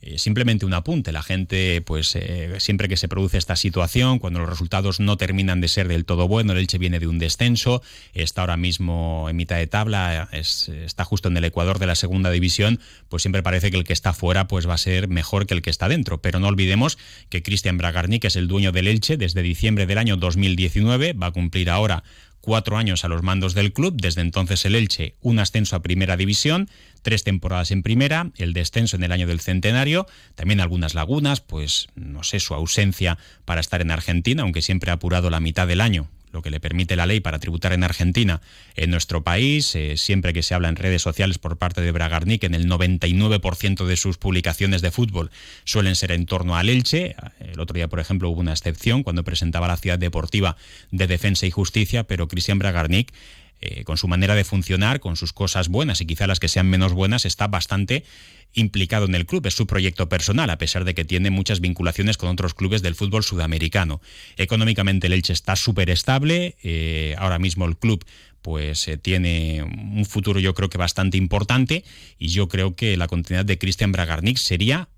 eh, 0.03 0.19
simplemente 0.19 0.65
un 0.65 0.73
apunte. 0.73 1.13
La 1.13 1.23
gente, 1.23 1.83
pues 1.83 2.17
eh, 2.17 2.55
siempre 2.59 2.89
que 2.89 2.97
se 2.97 3.09
produce 3.09 3.39
esta 3.39 3.57
situación, 3.57 4.19
cuando 4.19 4.41
los 4.41 4.49
resultados 4.49 5.01
no 5.01 5.17
terminan 5.17 5.61
de 5.61 5.69
ser 5.69 5.89
del 5.89 6.05
todo 6.05 6.27
buenos, 6.27 6.55
el 6.55 6.63
Elche 6.63 6.79
viene 6.79 6.99
de 6.99 7.07
un 7.07 7.19
descenso, 7.19 7.83
está 8.15 8.41
ahora 8.41 8.57
mismo 8.57 9.29
en 9.29 9.37
mitad 9.37 9.57
de 9.57 9.67
tabla, 9.67 10.29
está 10.33 11.05
justo 11.05 11.29
en 11.29 11.37
el 11.37 11.45
ecuador 11.45 11.79
de 11.79 11.87
la 11.87 11.95
segunda 11.95 12.31
división, 12.31 12.81
pues 13.09 13.23
siempre 13.23 13.43
parece 13.43 13.71
que 13.71 13.77
el 13.77 13.85
que 13.85 13.93
está 13.93 14.13
fuera 14.13 14.49
pues 14.49 14.69
va 14.69 14.75
a 14.75 14.79
ser 14.79 15.09
mejor 15.09 15.47
que 15.47 15.55
el 15.55 15.63
que 15.63 15.71
está 15.71 15.89
dentro. 15.89 16.21
Pero 16.23 16.41
no 16.41 16.49
olvidemos 16.49 16.99
que 17.29 17.43
Cristian 17.43 17.79
Bragarni, 17.79 18.21
que 18.21 18.29
es 18.29 18.37
el 18.37 18.49
dueño 18.49 18.73
del 18.73 18.89
Elche 18.89 19.17
desde 19.17 19.43
diciembre 19.43 19.87
del 19.87 19.99
año 19.99 20.17
2019, 20.17 21.13
va 21.13 21.27
a 21.27 21.33
cumplir 21.33 21.71
ahora 21.71 22.03
cuatro 22.41 22.77
años 22.77 23.05
a 23.05 23.09
los 23.09 23.23
mandos 23.23 23.55
del 23.55 23.73
club, 23.73 23.95
desde 24.01 24.21
entonces 24.21 24.65
el 24.65 24.75
Elche, 24.75 25.15
un 25.21 25.39
ascenso 25.39 25.77
a 25.77 25.83
primera 25.83 26.17
división, 26.17 26.69
tres 27.03 27.25
temporadas 27.25 27.71
en 27.71 27.83
primera, 27.83 28.31
el 28.37 28.53
descenso 28.53 28.97
en 28.97 29.05
el 29.05 29.13
año 29.13 29.27
del 29.27 29.41
centenario, 29.41 30.07
también 30.35 30.61
algunas 30.61 30.95
lagunas, 30.95 31.41
pues 31.41 31.89
no 31.95 32.23
sé, 32.23 32.41
su 32.41 32.55
ausencia 32.55 33.19
para 33.45 33.61
estar 33.61 33.81
en 33.81 33.91
Argentina, 33.91 34.43
aunque 34.43 34.63
siempre 34.63 34.91
ha 34.91 34.95
apurado 34.95 35.31
la 35.31 35.41
mitad 35.41 35.67
del 35.67 35.81
año, 35.81 36.09
lo 36.33 36.43
que 36.43 36.51
le 36.51 36.61
permite 36.61 36.97
la 36.97 37.07
ley 37.07 37.21
para 37.21 37.39
tributar 37.39 37.73
en 37.73 37.85
Argentina, 37.85 38.41
en 38.77 38.91
nuestro 38.91 39.23
país, 39.23 39.75
eh, 39.75 39.97
siempre 39.97 40.33
que 40.33 40.43
se 40.43 40.55
habla 40.55 40.69
en 40.69 40.77
redes 40.77 41.03
sociales 41.03 41.39
por 41.39 41.57
parte 41.57 41.81
de 41.81 41.93
Bragarnik, 41.93 42.45
en 42.45 42.55
el 42.55 42.69
99% 42.69 43.87
de 43.87 43.97
sus 43.97 44.19
publicaciones 44.19 44.83
de 44.83 44.91
fútbol 44.91 45.31
suelen 45.65 45.97
ser 45.97 46.13
en 46.13 46.27
torno 46.27 46.57
al 46.57 46.69
Elche. 46.69 47.17
El 47.41 47.61
otro 47.61 47.75
día, 47.75 47.89
por 47.89 48.01
ejemplo, 48.01 48.31
hubo 48.31 48.41
una 48.41 48.53
excepción 48.53 49.03
cuando 49.03 49.25
presentaba 49.25 49.69
la 49.69 49.77
ciudad 49.77 49.99
deportiva 49.99 50.57
de 50.91 51.07
Defensa 51.07 51.47
y 51.47 51.51
Justicia, 51.51 52.05
pero 52.05 52.29
Cristian 52.29 52.59
Bragarnik 52.59 53.13
eh, 53.61 53.85
con 53.85 53.97
su 53.97 54.09
manera 54.09 54.35
de 54.35 54.45
funcionar, 54.45 55.01
con 55.01 55.17
sus 55.17 55.33
cosas 55.33 55.69
buenas 55.69 56.01
y 56.01 56.07
quizá 56.07 56.27
las 56.27 56.41
que 56.41 56.49
sean 56.49 56.69
menos 56.69 56.93
buenas, 56.93 57.25
está 57.25 57.47
bastante 57.47 58.05
implicado 58.53 59.05
en 59.07 59.15
el 59.15 59.27
club. 59.27 59.47
Es 59.47 59.55
su 59.55 59.67
proyecto 59.67 60.09
personal, 60.09 60.51
a 60.51 60.59
pesar 60.59 60.85
de 60.85 60.95
que 60.95 61.05
tiene 61.05 61.31
muchas 61.31 61.61
vinculaciones 61.61 62.17
con 62.17 62.29
otros 62.29 62.55
clubes 62.55 62.83
del 62.83 62.95
fútbol 62.95 63.23
sudamericano. 63.23 64.01
Económicamente 64.37 65.07
el 65.07 65.13
Elche 65.13 65.33
está 65.33 65.57
súper 65.57 65.91
estable. 65.91 66.57
Eh, 66.63 67.15
ahora 67.19 67.39
mismo 67.39 67.67
el 67.67 67.77
club 67.77 68.05
pues 68.43 68.89
eh, 68.89 68.97
tiene 68.97 69.63
un 69.63 70.07
futuro 70.07 70.41
yo 70.41 70.55
creo 70.55 70.71
que 70.71 70.79
bastante 70.79 71.19
importante 71.19 71.85
y 72.19 72.29
yo 72.29 72.49
creo 72.49 72.75
que 72.75 72.97
la 72.97 73.07
continuidad 73.07 73.45
de 73.45 73.59
Cristian 73.59 73.93
Bragarnik 73.93 74.39
sería 74.39 74.89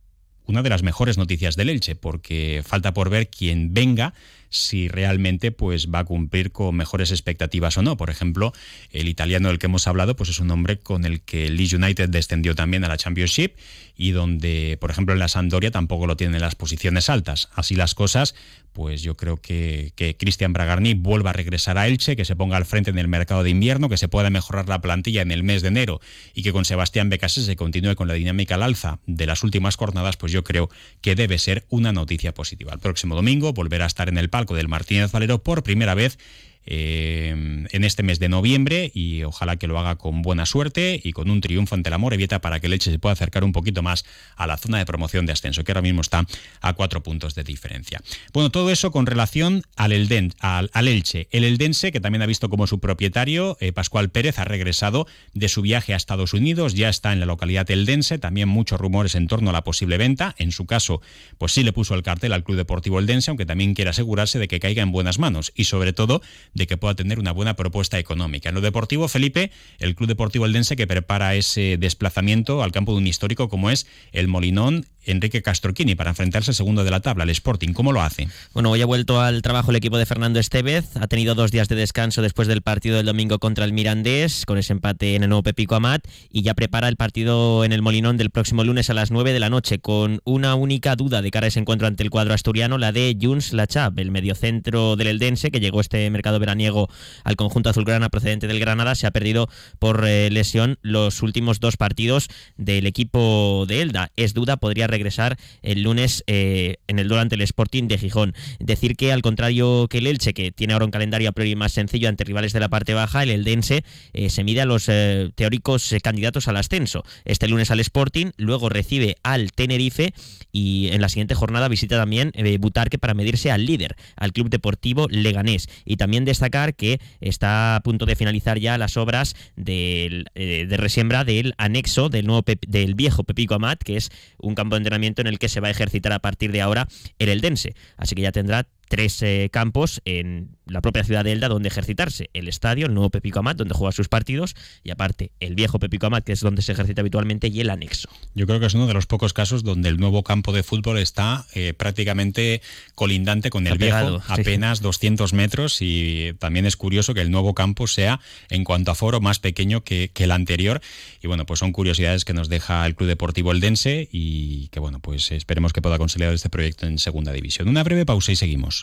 una 0.44 0.62
de 0.62 0.70
las 0.70 0.82
mejores 0.82 1.18
noticias 1.18 1.56
del 1.56 1.68
Elche, 1.68 1.94
porque 1.94 2.62
falta 2.66 2.92
por 2.92 3.10
ver 3.10 3.28
quién 3.28 3.74
venga 3.74 4.12
si 4.52 4.86
realmente 4.86 5.50
pues 5.50 5.88
va 5.88 6.00
a 6.00 6.04
cumplir 6.04 6.52
con 6.52 6.76
mejores 6.76 7.10
expectativas 7.10 7.76
o 7.78 7.82
no. 7.82 7.96
Por 7.96 8.10
ejemplo, 8.10 8.52
el 8.90 9.08
italiano 9.08 9.48
del 9.48 9.58
que 9.58 9.66
hemos 9.66 9.88
hablado 9.88 10.14
pues 10.14 10.30
es 10.30 10.38
un 10.38 10.50
hombre 10.50 10.78
con 10.78 11.04
el 11.04 11.22
que 11.22 11.46
el 11.46 11.56
Leeds 11.56 11.72
United 11.72 12.08
descendió 12.10 12.54
también 12.54 12.84
a 12.84 12.88
la 12.88 12.96
Championship 12.96 13.56
y 13.96 14.12
donde, 14.12 14.78
por 14.80 14.90
ejemplo, 14.90 15.12
en 15.14 15.20
la 15.20 15.28
Sampdoria 15.28 15.70
tampoco 15.70 16.06
lo 16.06 16.16
tienen 16.16 16.36
en 16.36 16.40
las 16.42 16.54
posiciones 16.54 17.08
altas. 17.08 17.48
Así 17.54 17.74
las 17.74 17.94
cosas, 17.94 18.34
pues 18.72 19.02
yo 19.02 19.16
creo 19.16 19.36
que, 19.36 19.92
que 19.96 20.16
Cristian 20.16 20.52
Bragarni 20.52 20.94
vuelva 20.94 21.30
a 21.30 21.32
regresar 21.32 21.78
a 21.78 21.86
Elche, 21.86 22.16
que 22.16 22.24
se 22.24 22.36
ponga 22.36 22.56
al 22.56 22.64
frente 22.64 22.90
en 22.90 22.98
el 22.98 23.08
mercado 23.08 23.42
de 23.42 23.50
invierno, 23.50 23.88
que 23.88 23.96
se 23.96 24.08
pueda 24.08 24.30
mejorar 24.30 24.68
la 24.68 24.80
plantilla 24.80 25.22
en 25.22 25.30
el 25.30 25.42
mes 25.42 25.62
de 25.62 25.68
enero 25.68 26.00
y 26.34 26.42
que 26.42 26.52
con 26.52 26.64
Sebastián 26.64 27.10
Becasés 27.10 27.44
se 27.44 27.56
continúe 27.56 27.94
con 27.94 28.08
la 28.08 28.14
dinámica 28.14 28.54
al 28.54 28.62
alza 28.62 28.98
de 29.06 29.26
las 29.26 29.42
últimas 29.42 29.76
jornadas, 29.76 30.16
pues 30.16 30.32
yo 30.32 30.42
creo 30.42 30.70
que 31.00 31.14
debe 31.14 31.38
ser 31.38 31.66
una 31.68 31.92
noticia 31.92 32.34
positiva. 32.34 32.72
El 32.72 32.80
próximo 32.80 33.14
domingo 33.14 33.52
volverá 33.52 33.84
a 33.84 33.88
estar 33.88 34.08
en 34.08 34.18
el 34.18 34.30
palco 34.42 34.56
del 34.56 34.68
Martínez 34.68 35.12
Valero 35.12 35.42
por 35.42 35.62
primera 35.62 35.94
vez 35.94 36.18
eh, 36.66 37.30
en 37.30 37.84
este 37.84 38.02
mes 38.02 38.18
de 38.18 38.28
noviembre 38.28 38.90
y 38.94 39.24
ojalá 39.24 39.56
que 39.56 39.66
lo 39.66 39.78
haga 39.78 39.96
con 39.96 40.22
buena 40.22 40.46
suerte 40.46 41.00
y 41.02 41.12
con 41.12 41.30
un 41.30 41.40
triunfo 41.40 41.74
ante 41.74 41.90
la 41.90 41.98
Morevieta 41.98 42.40
para 42.40 42.60
que 42.60 42.66
el 42.66 42.74
Elche 42.74 42.90
se 42.90 42.98
pueda 42.98 43.14
acercar 43.14 43.44
un 43.44 43.52
poquito 43.52 43.82
más 43.82 44.04
a 44.36 44.46
la 44.46 44.56
zona 44.56 44.78
de 44.78 44.86
promoción 44.86 45.26
de 45.26 45.32
ascenso, 45.32 45.64
que 45.64 45.72
ahora 45.72 45.82
mismo 45.82 46.00
está 46.00 46.26
a 46.60 46.72
cuatro 46.74 47.02
puntos 47.02 47.34
de 47.34 47.44
diferencia. 47.44 48.00
Bueno, 48.32 48.50
todo 48.50 48.70
eso 48.70 48.90
con 48.90 49.06
relación 49.06 49.62
al, 49.76 49.92
Elden, 49.92 50.32
al, 50.40 50.70
Elche. 50.88 51.28
El 51.30 51.44
Eldense, 51.44 51.92
que 51.92 52.00
también 52.00 52.22
ha 52.22 52.26
visto 52.26 52.48
como 52.48 52.66
su 52.66 52.80
propietario, 52.80 53.56
eh, 53.60 53.72
Pascual 53.72 54.10
Pérez, 54.10 54.38
ha 54.38 54.44
regresado 54.44 55.06
de 55.34 55.48
su 55.48 55.62
viaje 55.62 55.94
a 55.94 55.96
Estados 55.96 56.32
Unidos, 56.34 56.74
ya 56.74 56.88
está 56.88 57.12
en 57.12 57.20
la 57.20 57.26
localidad 57.26 57.70
eldense, 57.70 58.18
también 58.18 58.48
muchos 58.48 58.80
rumores 58.80 59.14
en 59.14 59.26
torno 59.26 59.50
a 59.50 59.52
la 59.52 59.64
posible 59.64 59.98
venta. 59.98 60.34
En 60.38 60.52
su 60.52 60.66
caso, 60.66 61.00
pues 61.38 61.52
sí 61.52 61.62
le 61.62 61.72
puso 61.72 61.94
el 61.94 62.02
cartel 62.02 62.32
al 62.32 62.44
Club 62.44 62.56
Deportivo 62.56 62.98
Eldense, 62.98 63.30
aunque 63.30 63.46
también 63.46 63.74
quiere 63.74 63.90
asegurarse 63.90 64.38
de 64.38 64.48
que 64.48 64.60
caiga 64.60 64.82
en 64.82 64.92
buenas 64.92 65.18
manos 65.18 65.52
y 65.54 65.64
sobre 65.64 65.92
todo 65.92 66.22
de 66.54 66.66
que 66.66 66.76
pueda 66.76 66.94
tener 66.94 67.18
una 67.18 67.32
buena 67.32 67.54
propuesta 67.54 67.98
económica. 67.98 68.48
En 68.48 68.54
lo 68.54 68.60
deportivo, 68.60 69.08
Felipe, 69.08 69.50
el 69.78 69.94
Club 69.94 70.08
Deportivo 70.08 70.46
Eldense 70.46 70.76
que 70.76 70.86
prepara 70.86 71.34
ese 71.34 71.76
desplazamiento 71.78 72.62
al 72.62 72.72
campo 72.72 72.92
de 72.92 72.98
un 72.98 73.06
histórico 73.06 73.48
como 73.48 73.70
es 73.70 73.86
el 74.12 74.28
Molinón 74.28 74.86
Enrique 75.04 75.42
Castroquini 75.42 75.94
para 75.94 76.10
enfrentarse 76.10 76.50
al 76.50 76.54
segundo 76.54 76.84
de 76.84 76.90
la 76.90 77.00
tabla, 77.00 77.24
el 77.24 77.30
Sporting. 77.30 77.72
¿Cómo 77.72 77.92
lo 77.92 78.02
hace? 78.02 78.28
Bueno, 78.52 78.70
hoy 78.70 78.82
ha 78.82 78.86
vuelto 78.86 79.20
al 79.20 79.42
trabajo 79.42 79.70
el 79.70 79.76
equipo 79.76 79.98
de 79.98 80.06
Fernando 80.06 80.38
Estevez. 80.38 80.96
Ha 80.96 81.06
tenido 81.06 81.34
dos 81.34 81.50
días 81.50 81.68
de 81.68 81.76
descanso 81.76 82.22
después 82.22 82.48
del 82.48 82.62
partido 82.62 82.96
del 82.96 83.06
domingo 83.06 83.38
contra 83.38 83.64
el 83.64 83.72
Mirandés, 83.72 84.46
con 84.46 84.58
ese 84.58 84.72
empate 84.72 85.14
en 85.14 85.22
el 85.22 85.28
nuevo 85.28 85.42
Pepico 85.42 85.74
Amat, 85.74 86.06
y 86.30 86.42
ya 86.42 86.54
prepara 86.54 86.88
el 86.88 86.96
partido 86.96 87.64
en 87.64 87.72
el 87.72 87.82
Molinón 87.82 88.16
del 88.16 88.30
próximo 88.30 88.64
lunes 88.64 88.90
a 88.90 88.94
las 88.94 89.10
9 89.10 89.32
de 89.32 89.40
la 89.40 89.50
noche, 89.50 89.78
con 89.78 90.20
una 90.24 90.54
única 90.54 90.96
duda 90.96 91.22
de 91.22 91.30
cara 91.30 91.46
a 91.46 91.48
ese 91.48 91.60
encuentro 91.60 91.86
ante 91.86 92.02
el 92.02 92.10
cuadro 92.10 92.34
asturiano, 92.34 92.78
la 92.78 92.92
de 92.92 93.16
Juns 93.20 93.52
Lachab, 93.52 93.98
el 93.98 94.10
mediocentro 94.10 94.96
del 94.96 95.08
Eldense, 95.08 95.50
que 95.50 95.60
llegó 95.60 95.80
este 95.80 96.08
mercado 96.10 96.38
veraniego 96.38 96.88
al 97.24 97.36
conjunto 97.36 97.70
azulgrana 97.70 98.08
procedente 98.08 98.46
del 98.46 98.60
Granada. 98.60 98.94
Se 98.94 99.06
ha 99.06 99.10
perdido 99.10 99.48
por 99.78 100.06
eh, 100.06 100.30
lesión 100.30 100.78
los 100.82 101.22
últimos 101.22 101.60
dos 101.60 101.76
partidos 101.76 102.28
del 102.56 102.86
equipo 102.86 103.64
de 103.66 103.82
Elda. 103.82 104.12
Es 104.16 104.34
duda, 104.34 104.56
podría 104.56 104.86
regresar 104.92 105.36
el 105.62 105.82
lunes 105.82 106.22
eh, 106.26 106.76
en 106.86 106.98
el 106.98 107.08
duelo 107.08 107.22
ante 107.22 107.34
el 107.34 107.40
Sporting 107.40 107.88
de 107.88 107.98
Gijón. 107.98 108.34
Decir 108.60 108.94
que 108.94 109.12
al 109.12 109.22
contrario 109.22 109.88
que 109.88 109.98
el 109.98 110.06
Elche, 110.06 110.34
que 110.34 110.52
tiene 110.52 110.74
ahora 110.74 110.84
un 110.84 110.90
calendario 110.90 111.28
a 111.28 111.32
priori 111.32 111.56
más 111.56 111.72
sencillo 111.72 112.08
ante 112.08 112.24
rivales 112.24 112.52
de 112.52 112.60
la 112.60 112.68
parte 112.68 112.94
baja, 112.94 113.22
el 113.22 113.30
Eldense 113.30 113.84
eh, 114.12 114.30
se 114.30 114.44
mide 114.44 114.60
a 114.60 114.66
los 114.66 114.88
eh, 114.88 115.30
teóricos 115.34 115.94
candidatos 116.02 116.46
al 116.46 116.56
ascenso. 116.56 117.04
Este 117.24 117.48
lunes 117.48 117.70
al 117.70 117.80
Sporting, 117.80 118.30
luego 118.36 118.68
recibe 118.68 119.16
al 119.22 119.50
Tenerife 119.52 120.12
y 120.52 120.90
en 120.92 121.00
la 121.00 121.08
siguiente 121.08 121.34
jornada 121.34 121.68
visita 121.68 121.96
también 121.96 122.32
Butarque 122.60 122.98
para 122.98 123.14
medirse 123.14 123.50
al 123.50 123.64
líder, 123.64 123.96
al 124.16 124.32
Club 124.32 124.50
Deportivo 124.50 125.08
Leganés. 125.08 125.68
Y 125.84 125.96
también 125.96 126.24
destacar 126.24 126.74
que 126.74 127.00
está 127.20 127.76
a 127.76 127.80
punto 127.80 128.06
de 128.06 128.14
finalizar 128.14 128.58
ya 128.58 128.76
las 128.78 128.96
obras 128.96 129.34
de 129.56 130.26
resiembra 130.70 131.24
del 131.24 131.54
anexo 131.56 132.08
del 132.08 132.26
nuevo 132.26 132.44
del 132.44 132.94
viejo 132.94 133.24
Pepico 133.24 133.54
Amat, 133.54 133.82
que 133.82 133.96
es 133.96 134.10
un 134.38 134.54
campo 134.54 134.76
entrenamiento 134.82 135.22
en 135.22 135.28
el 135.28 135.38
que 135.38 135.48
se 135.48 135.60
va 135.60 135.68
a 135.68 135.70
ejercitar 135.70 136.12
a 136.12 136.18
partir 136.18 136.52
de 136.52 136.60
ahora 136.60 136.88
el 137.18 137.28
Eldense. 137.28 137.74
Así 137.96 138.14
que 138.14 138.22
ya 138.22 138.32
tendrá 138.32 138.66
tres 138.92 139.22
eh, 139.22 139.48
campos 139.50 140.02
en 140.04 140.50
la 140.66 140.82
propia 140.82 141.02
ciudad 141.02 141.24
de 141.24 141.32
Elda 141.32 141.48
donde 141.48 141.68
ejercitarse. 141.68 142.28
El 142.34 142.46
estadio, 142.46 142.84
el 142.84 142.92
nuevo 142.92 143.08
Pepico 143.08 143.38
Amat, 143.38 143.56
donde 143.56 143.74
juega 143.74 143.90
sus 143.90 144.08
partidos, 144.08 144.54
y 144.84 144.90
aparte 144.90 145.32
el 145.40 145.54
viejo 145.54 145.78
Pepico 145.78 146.08
Amat, 146.08 146.24
que 146.24 146.32
es 146.32 146.40
donde 146.40 146.60
se 146.60 146.72
ejercita 146.72 147.00
habitualmente, 147.00 147.48
y 147.48 147.58
el 147.62 147.70
anexo. 147.70 148.10
Yo 148.34 148.46
creo 148.46 148.60
que 148.60 148.66
es 148.66 148.74
uno 148.74 148.86
de 148.86 148.92
los 148.92 149.06
pocos 149.06 149.32
casos 149.32 149.64
donde 149.64 149.88
el 149.88 149.96
nuevo 149.96 150.22
campo 150.22 150.52
de 150.52 150.62
fútbol 150.62 150.98
está 150.98 151.46
eh, 151.54 151.72
prácticamente 151.72 152.60
colindante 152.94 153.48
con 153.48 153.66
el 153.66 153.78
viejo, 153.78 154.22
apenas 154.28 154.82
200 154.82 155.32
metros, 155.32 155.78
y 155.80 156.34
también 156.38 156.66
es 156.66 156.76
curioso 156.76 157.14
que 157.14 157.22
el 157.22 157.30
nuevo 157.30 157.54
campo 157.54 157.86
sea, 157.86 158.20
en 158.50 158.62
cuanto 158.62 158.90
a 158.90 158.94
foro, 158.94 159.22
más 159.22 159.38
pequeño 159.38 159.84
que, 159.84 160.10
que 160.12 160.24
el 160.24 160.32
anterior. 160.32 160.82
Y 161.22 161.28
bueno, 161.28 161.46
pues 161.46 161.60
son 161.60 161.72
curiosidades 161.72 162.26
que 162.26 162.34
nos 162.34 162.50
deja 162.50 162.84
el 162.84 162.94
Club 162.94 163.08
Deportivo 163.08 163.52
Eldense 163.52 164.06
y 164.12 164.68
que 164.68 164.80
bueno, 164.80 165.00
pues 165.00 165.32
esperemos 165.32 165.72
que 165.72 165.80
pueda 165.80 165.96
consolidar 165.96 166.34
este 166.34 166.50
proyecto 166.50 166.86
en 166.86 166.98
segunda 166.98 167.32
división. 167.32 167.68
Una 167.68 167.84
breve 167.84 168.04
pausa 168.04 168.32
y 168.32 168.36
seguimos. 168.36 168.81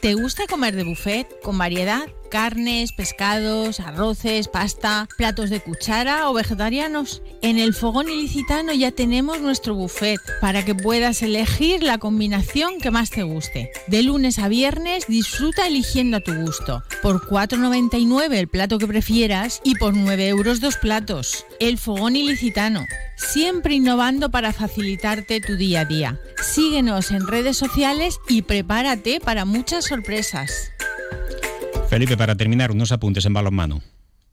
¿Te 0.00 0.14
gusta 0.14 0.46
comer 0.46 0.74
de 0.76 0.84
buffet 0.84 1.28
con 1.42 1.58
variedad? 1.58 2.08
carnes, 2.30 2.92
pescados, 2.92 3.80
arroces, 3.80 4.48
pasta, 4.48 5.08
platos 5.18 5.50
de 5.50 5.60
cuchara 5.60 6.30
o 6.30 6.32
vegetarianos. 6.32 7.22
En 7.42 7.58
el 7.58 7.74
fogón 7.74 8.08
ilicitano 8.08 8.72
ya 8.72 8.92
tenemos 8.92 9.40
nuestro 9.40 9.74
buffet 9.74 10.20
para 10.40 10.64
que 10.64 10.74
puedas 10.74 11.22
elegir 11.22 11.82
la 11.82 11.98
combinación 11.98 12.78
que 12.80 12.90
más 12.90 13.10
te 13.10 13.24
guste. 13.24 13.70
De 13.88 14.02
lunes 14.02 14.38
a 14.38 14.48
viernes 14.48 15.06
disfruta 15.08 15.66
eligiendo 15.66 16.18
a 16.18 16.20
tu 16.20 16.32
gusto. 16.34 16.82
Por 17.02 17.26
4,99 17.28 18.34
el 18.34 18.48
plato 18.48 18.78
que 18.78 18.86
prefieras 18.86 19.60
y 19.64 19.74
por 19.74 19.94
9 19.94 20.28
euros 20.28 20.60
dos 20.60 20.76
platos. 20.76 21.44
El 21.58 21.76
fogón 21.78 22.16
ilicitano. 22.16 22.86
Siempre 23.16 23.74
innovando 23.74 24.30
para 24.30 24.52
facilitarte 24.52 25.40
tu 25.40 25.56
día 25.56 25.80
a 25.80 25.84
día. 25.84 26.20
Síguenos 26.42 27.10
en 27.10 27.26
redes 27.26 27.56
sociales 27.56 28.20
y 28.28 28.42
prepárate 28.42 29.20
para 29.20 29.44
muchas 29.44 29.84
sorpresas. 29.86 30.72
Felipe, 31.88 32.16
para 32.16 32.36
terminar, 32.36 32.70
unos 32.70 32.92
apuntes 32.92 33.24
en 33.26 33.34
balonmano. 33.34 33.82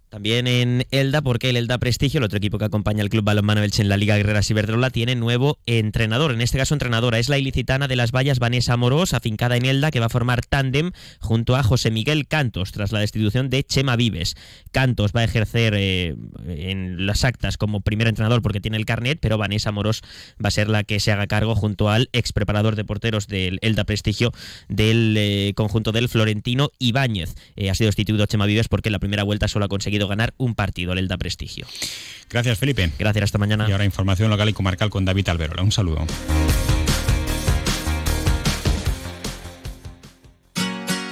También 0.09 0.47
en 0.47 0.85
Elda, 0.91 1.21
porque 1.21 1.49
el 1.49 1.57
Elda 1.57 1.77
Prestigio, 1.79 2.19
el 2.19 2.23
otro 2.23 2.37
equipo 2.37 2.57
que 2.57 2.63
acompaña 2.63 3.03
al 3.03 3.09
Club 3.09 3.25
Balonmano 3.25 3.61
Elche 3.61 3.81
en 3.81 3.89
la 3.89 3.97
Liga 3.97 4.15
Guerrera 4.15 4.41
Ciberdrola, 4.41 4.89
tiene 4.89 5.15
nuevo 5.15 5.59
entrenador. 5.65 6.31
En 6.31 6.39
este 6.39 6.57
caso, 6.57 6.73
entrenadora 6.73 7.19
es 7.19 7.27
la 7.27 7.37
ilicitana 7.37 7.89
de 7.89 7.97
las 7.97 8.11
vallas 8.13 8.39
Vanessa 8.39 8.77
Moros, 8.77 9.13
afincada 9.13 9.57
en 9.57 9.65
Elda, 9.65 9.91
que 9.91 9.99
va 9.99 10.05
a 10.05 10.09
formar 10.09 10.45
tándem 10.45 10.91
junto 11.19 11.57
a 11.57 11.63
José 11.63 11.91
Miguel 11.91 12.25
Cantos, 12.25 12.71
tras 12.71 12.93
la 12.93 12.99
destitución 12.99 13.49
de 13.49 13.63
Chema 13.63 13.97
Vives. 13.97 14.35
Cantos 14.71 15.11
va 15.13 15.21
a 15.21 15.23
ejercer 15.25 15.73
eh, 15.75 16.15
en 16.47 17.05
las 17.05 17.25
actas 17.25 17.57
como 17.57 17.81
primer 17.81 18.07
entrenador 18.07 18.41
porque 18.41 18.61
tiene 18.61 18.77
el 18.77 18.85
carnet, 18.85 19.19
pero 19.21 19.37
Vanessa 19.37 19.73
Moros 19.73 20.03
va 20.43 20.47
a 20.47 20.51
ser 20.51 20.69
la 20.69 20.85
que 20.85 21.01
se 21.01 21.11
haga 21.11 21.27
cargo 21.27 21.53
junto 21.53 21.89
al 21.89 22.09
ex 22.13 22.31
preparador 22.31 22.77
de 22.77 22.85
porteros 22.85 23.27
del 23.27 23.59
Elda 23.61 23.83
Prestigio 23.83 24.31
del 24.69 25.15
eh, 25.17 25.53
conjunto 25.55 25.91
del 25.91 26.07
Florentino 26.07 26.69
Ibáñez. 26.79 27.35
Eh, 27.57 27.69
ha 27.69 27.75
sido 27.75 27.89
destituido 27.89 28.25
Chema 28.25 28.45
Vives 28.45 28.69
porque 28.69 28.87
en 28.87 28.93
la 28.93 28.99
primera 28.99 29.23
vuelta 29.23 29.49
solo 29.49 29.65
ha 29.65 29.67
conseguido 30.07 30.17
ganar 30.17 30.33
un 30.37 30.55
partido, 30.55 30.93
el 30.93 30.99
Elda 30.99 31.17
Prestigio. 31.17 31.67
Gracias, 32.29 32.57
Felipe. 32.57 32.91
Gracias, 32.97 33.23
hasta 33.23 33.37
mañana. 33.37 33.67
Y 33.67 33.71
ahora 33.71 33.85
información 33.85 34.29
local 34.29 34.49
y 34.49 34.53
comarcal 34.53 34.89
con 34.89 35.05
David 35.05 35.29
Alberola. 35.29 35.63
Un 35.63 35.71
saludo. 35.71 36.05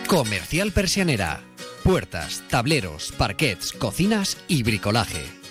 Comercial 0.08 0.72
Persianera. 0.72 1.42
Puertas, 1.84 2.44
tableros, 2.50 3.14
parquets, 3.18 3.72
cocinas 3.72 4.38
y 4.48 4.64
bricolaje 4.64 5.45